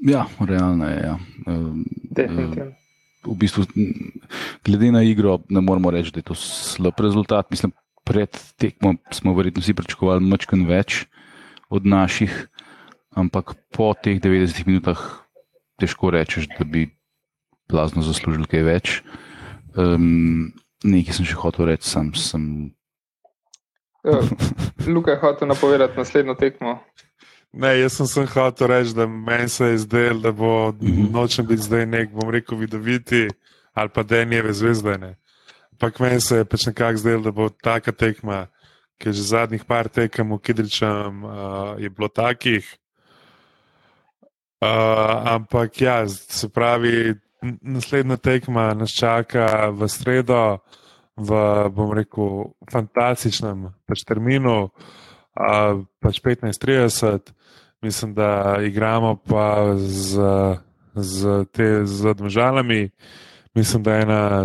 Ja, 0.00 0.26
realno 0.40 0.88
je. 0.88 0.98
Ja. 1.02 1.16
Definitivno. 2.10 2.72
V 3.26 3.34
bistvu, 3.34 3.64
glede 4.64 4.92
na 4.94 5.02
igro, 5.02 5.40
ne 5.50 5.60
moremo 5.60 5.90
reči, 5.90 6.12
da 6.14 6.22
je 6.22 6.28
to 6.30 6.36
slab 6.38 7.00
rezultat. 7.02 7.50
Mislim, 7.50 7.72
pred 8.06 8.30
tekmo 8.56 8.94
smo 9.12 9.34
verjetno 9.34 9.60
vsi 9.60 9.74
pričakovali 9.74 10.24
mačken 10.24 10.64
več 10.68 11.04
od 11.68 11.86
naših, 11.86 12.32
ampak 13.12 13.52
po 13.74 13.90
teh 13.98 14.20
90 14.22 14.66
minutah 14.70 15.02
težko 15.78 16.10
rečeš, 16.14 16.48
da 16.58 16.64
bi 16.64 16.88
plazno 17.68 18.02
zaslužili 18.02 18.48
kaj 18.48 18.64
več. 18.64 18.94
Um, 19.76 20.54
nekaj 20.86 21.18
sem 21.18 21.28
še 21.28 21.36
hotel 21.42 21.72
reči, 21.74 21.90
sam 21.90 22.14
sem. 22.16 22.72
Ja, 24.06 24.22
Luka 24.88 25.12
je 25.12 25.20
hotel 25.20 25.50
napovedati 25.50 25.98
naslednjo 25.98 26.38
tekmo. 26.38 26.78
Ne, 27.52 27.78
jaz 27.80 27.96
sem 27.96 28.06
sem 28.06 28.26
hotel 28.28 28.68
reči, 28.68 28.92
da 28.94 29.06
meni 29.06 29.48
se 29.48 29.64
je 29.64 29.78
zdelo, 29.78 30.20
da 30.20 30.32
bo 30.32 30.72
mhm. 30.72 31.12
nočem 31.12 31.46
biti 31.46 31.62
zdaj 31.62 31.86
nek, 31.86 32.10
bom 32.12 32.30
rekel, 32.30 32.58
videti 32.58 33.28
ali 33.74 33.88
pa 33.94 34.02
denjeve 34.02 34.52
zvezde. 34.52 35.14
Ampak 35.72 36.00
meni 36.00 36.20
se 36.20 36.36
je 36.36 36.44
pač 36.44 36.66
nekako 36.66 36.98
zdelo, 36.98 37.22
da 37.22 37.30
bo 37.30 37.48
taka 37.48 37.92
tekma, 37.92 38.46
ker 38.98 39.12
že 39.12 39.22
zadnjih 39.22 39.64
par 39.64 39.88
tekem 39.88 40.32
v 40.34 40.38
Kidričem 40.42 41.24
uh, 41.24 41.78
je 41.78 41.90
bilo 41.90 42.08
takih. 42.08 42.66
Uh, 44.60 45.38
ampak 45.38 45.80
ja, 45.80 46.08
se 46.08 46.48
pravi, 46.48 47.14
naslednja 47.62 48.16
tekma 48.16 48.74
nas 48.74 48.90
čaka 48.90 49.70
v 49.70 49.88
sredo, 49.88 50.58
v, 51.16 51.30
bom 51.70 51.94
rekel, 51.94 52.50
fantastičnem 52.72 53.70
pač 53.86 54.02
terminu, 54.02 54.64
uh, 54.66 55.07
pač 56.02 56.20
15:30 56.22 57.32
mislim, 57.82 58.14
da 58.14 58.58
igramo 58.62 59.16
pa 59.28 59.74
z, 59.76 60.20
z, 60.94 61.44
te, 61.52 61.80
z 61.84 62.14
državami. 62.14 62.90
Mislim, 63.54 63.82
da 63.82 63.94
je 63.94 64.02
ena 64.02 64.44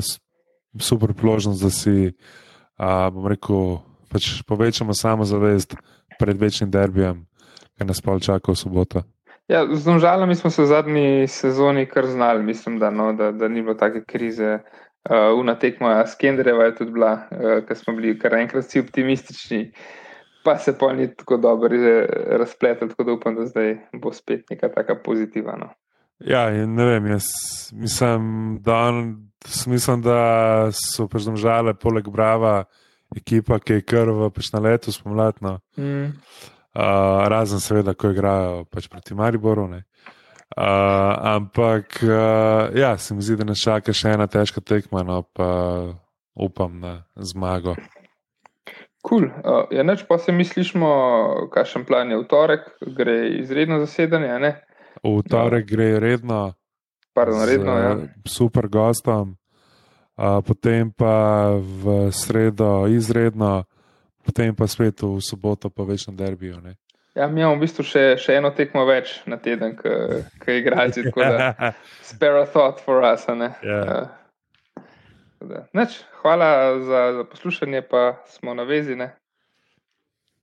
super 0.79 1.13
priložnost, 1.13 1.63
da 1.63 1.69
si, 1.69 2.13
a, 2.77 3.09
bom 3.09 3.27
rekel, 3.27 3.77
pač 4.11 4.41
povečamo 4.47 4.93
samozavest 4.93 5.75
pred 6.19 6.37
večnim 6.37 6.71
derbijem, 6.71 7.25
ki 7.77 7.85
nas 7.85 8.01
pa 8.01 8.19
čaka 8.19 8.51
v 8.51 8.55
soboto. 8.55 9.03
Ja, 9.47 9.65
z 9.75 9.85
državami 9.85 10.35
smo 10.35 10.49
se 10.49 10.61
v 10.61 10.65
zadnji 10.65 11.27
sezoni 11.27 11.85
kar 11.85 12.07
znali, 12.07 12.43
mislim, 12.43 12.79
da, 12.79 12.89
no, 12.89 13.13
da, 13.13 13.31
da 13.31 13.47
ni 13.47 13.61
bilo 13.61 13.73
take 13.73 14.03
krize. 14.07 14.59
Uh, 15.09 15.39
Una 15.39 15.59
tekma 15.59 16.05
s 16.07 16.15
Kendreva 16.15 16.63
je 16.63 16.75
tudi 16.75 16.91
bila, 16.91 17.27
uh, 17.27 17.59
ker 17.67 17.77
smo 17.77 17.93
bili 17.93 18.15
kar 18.19 18.33
enkrat 18.33 18.63
vsi 18.63 18.79
optimistični. 18.79 19.59
Uh, 19.67 20.02
pa 20.43 20.57
se 20.57 20.77
pa 20.77 20.93
ni 20.93 21.07
tako 21.15 21.37
dobro 21.37 21.69
razpletel, 22.39 22.89
tako 22.89 23.03
da 23.03 23.13
upam, 23.13 23.35
da 23.35 23.45
zdaj 23.45 23.77
bo 23.93 24.13
spet 24.13 24.49
neka 24.49 24.69
taka 24.69 24.95
pozitivna. 24.95 25.57
No. 25.59 25.69
Ja, 26.19 26.51
ne 26.51 26.85
vem, 26.85 27.07
jaz 27.07 27.23
mislim, 27.71 28.57
da, 28.61 28.91
mislim, 29.67 30.01
da 30.01 30.17
so 30.71 31.07
pač 31.07 31.25
domžale, 31.27 31.73
poleg 31.73 32.07
Brava, 32.09 32.63
ekipa, 33.15 33.59
ki 33.59 33.79
je 33.79 33.85
krv 33.87 34.29
pač 34.33 34.51
na 34.53 34.61
letu 34.63 34.91
spomladno. 34.91 35.57
Mm. 35.77 36.13
Uh, 36.73 37.27
razen, 37.29 37.59
seveda, 37.61 37.93
ko 37.93 38.09
igrajo 38.13 38.63
pač 38.71 38.87
proti 38.89 39.13
Mariboru. 39.13 39.67
Uh, 39.67 39.81
ampak, 41.33 41.99
uh, 42.03 42.71
ja, 42.77 42.95
se 42.97 43.13
mi 43.13 43.21
zdi, 43.21 43.37
da 43.41 43.49
nas 43.51 43.61
čaka 43.61 43.93
še 43.93 44.15
ena 44.15 44.27
težka 44.27 44.61
tekma, 44.61 45.03
no 45.05 45.21
pa 45.33 45.49
upam 46.33 46.79
na 46.79 46.95
zmago. 47.17 47.75
Cool. 49.03 49.27
Uh, 49.43 49.67
ja, 49.71 49.83
neč 49.83 50.05
pa 50.07 50.17
se 50.17 50.31
mislišmo, 50.31 50.89
kakšen 51.51 51.83
plan 51.85 52.11
je 52.11 52.17
v 52.21 52.27
torek, 52.31 52.69
gre 52.95 53.17
izredno 53.41 53.81
zasedanje. 53.83 54.37
Ne? 54.39 54.51
V 55.03 55.19
torek 55.27 55.67
gre 55.67 55.97
redno, 55.99 56.53
Pardon, 57.13 57.43
redno 57.43 57.75
ja. 57.77 57.97
super 58.25 58.69
gostom, 58.71 59.35
uh, 60.15 60.39
potem 60.47 60.93
pa 60.95 61.51
v 61.59 62.13
sredo 62.15 62.87
izredno, 62.87 63.65
potem 64.23 64.55
pa 64.55 64.71
spet 64.71 65.03
v 65.03 65.19
soboto, 65.19 65.67
pa 65.67 65.83
več 65.83 66.07
na 66.07 66.15
derbijo. 66.23 66.63
Ja, 67.13 67.27
mi 67.27 67.43
imamo 67.43 67.59
v 67.59 67.67
bistvu 67.67 67.83
še, 67.85 68.05
še 68.17 68.39
eno 68.39 68.55
tekmo 68.55 68.87
več 68.87 69.19
na 69.27 69.35
teden, 69.37 69.75
ki 69.75 70.59
igralci. 70.63 71.03
Spare 72.09 72.41
a 72.41 72.47
thought 72.47 72.79
for 72.79 73.03
us. 73.03 73.27
Ja. 73.27 73.83
Uh, 73.83 74.22
Neč, 75.73 76.03
hvala 76.21 76.79
za, 76.79 77.13
za 77.13 77.23
poslušanje, 77.23 77.81
pa 77.81 78.23
smo 78.25 78.53
na 78.53 78.63
vezi. 78.63 78.95
Ne? 78.95 79.22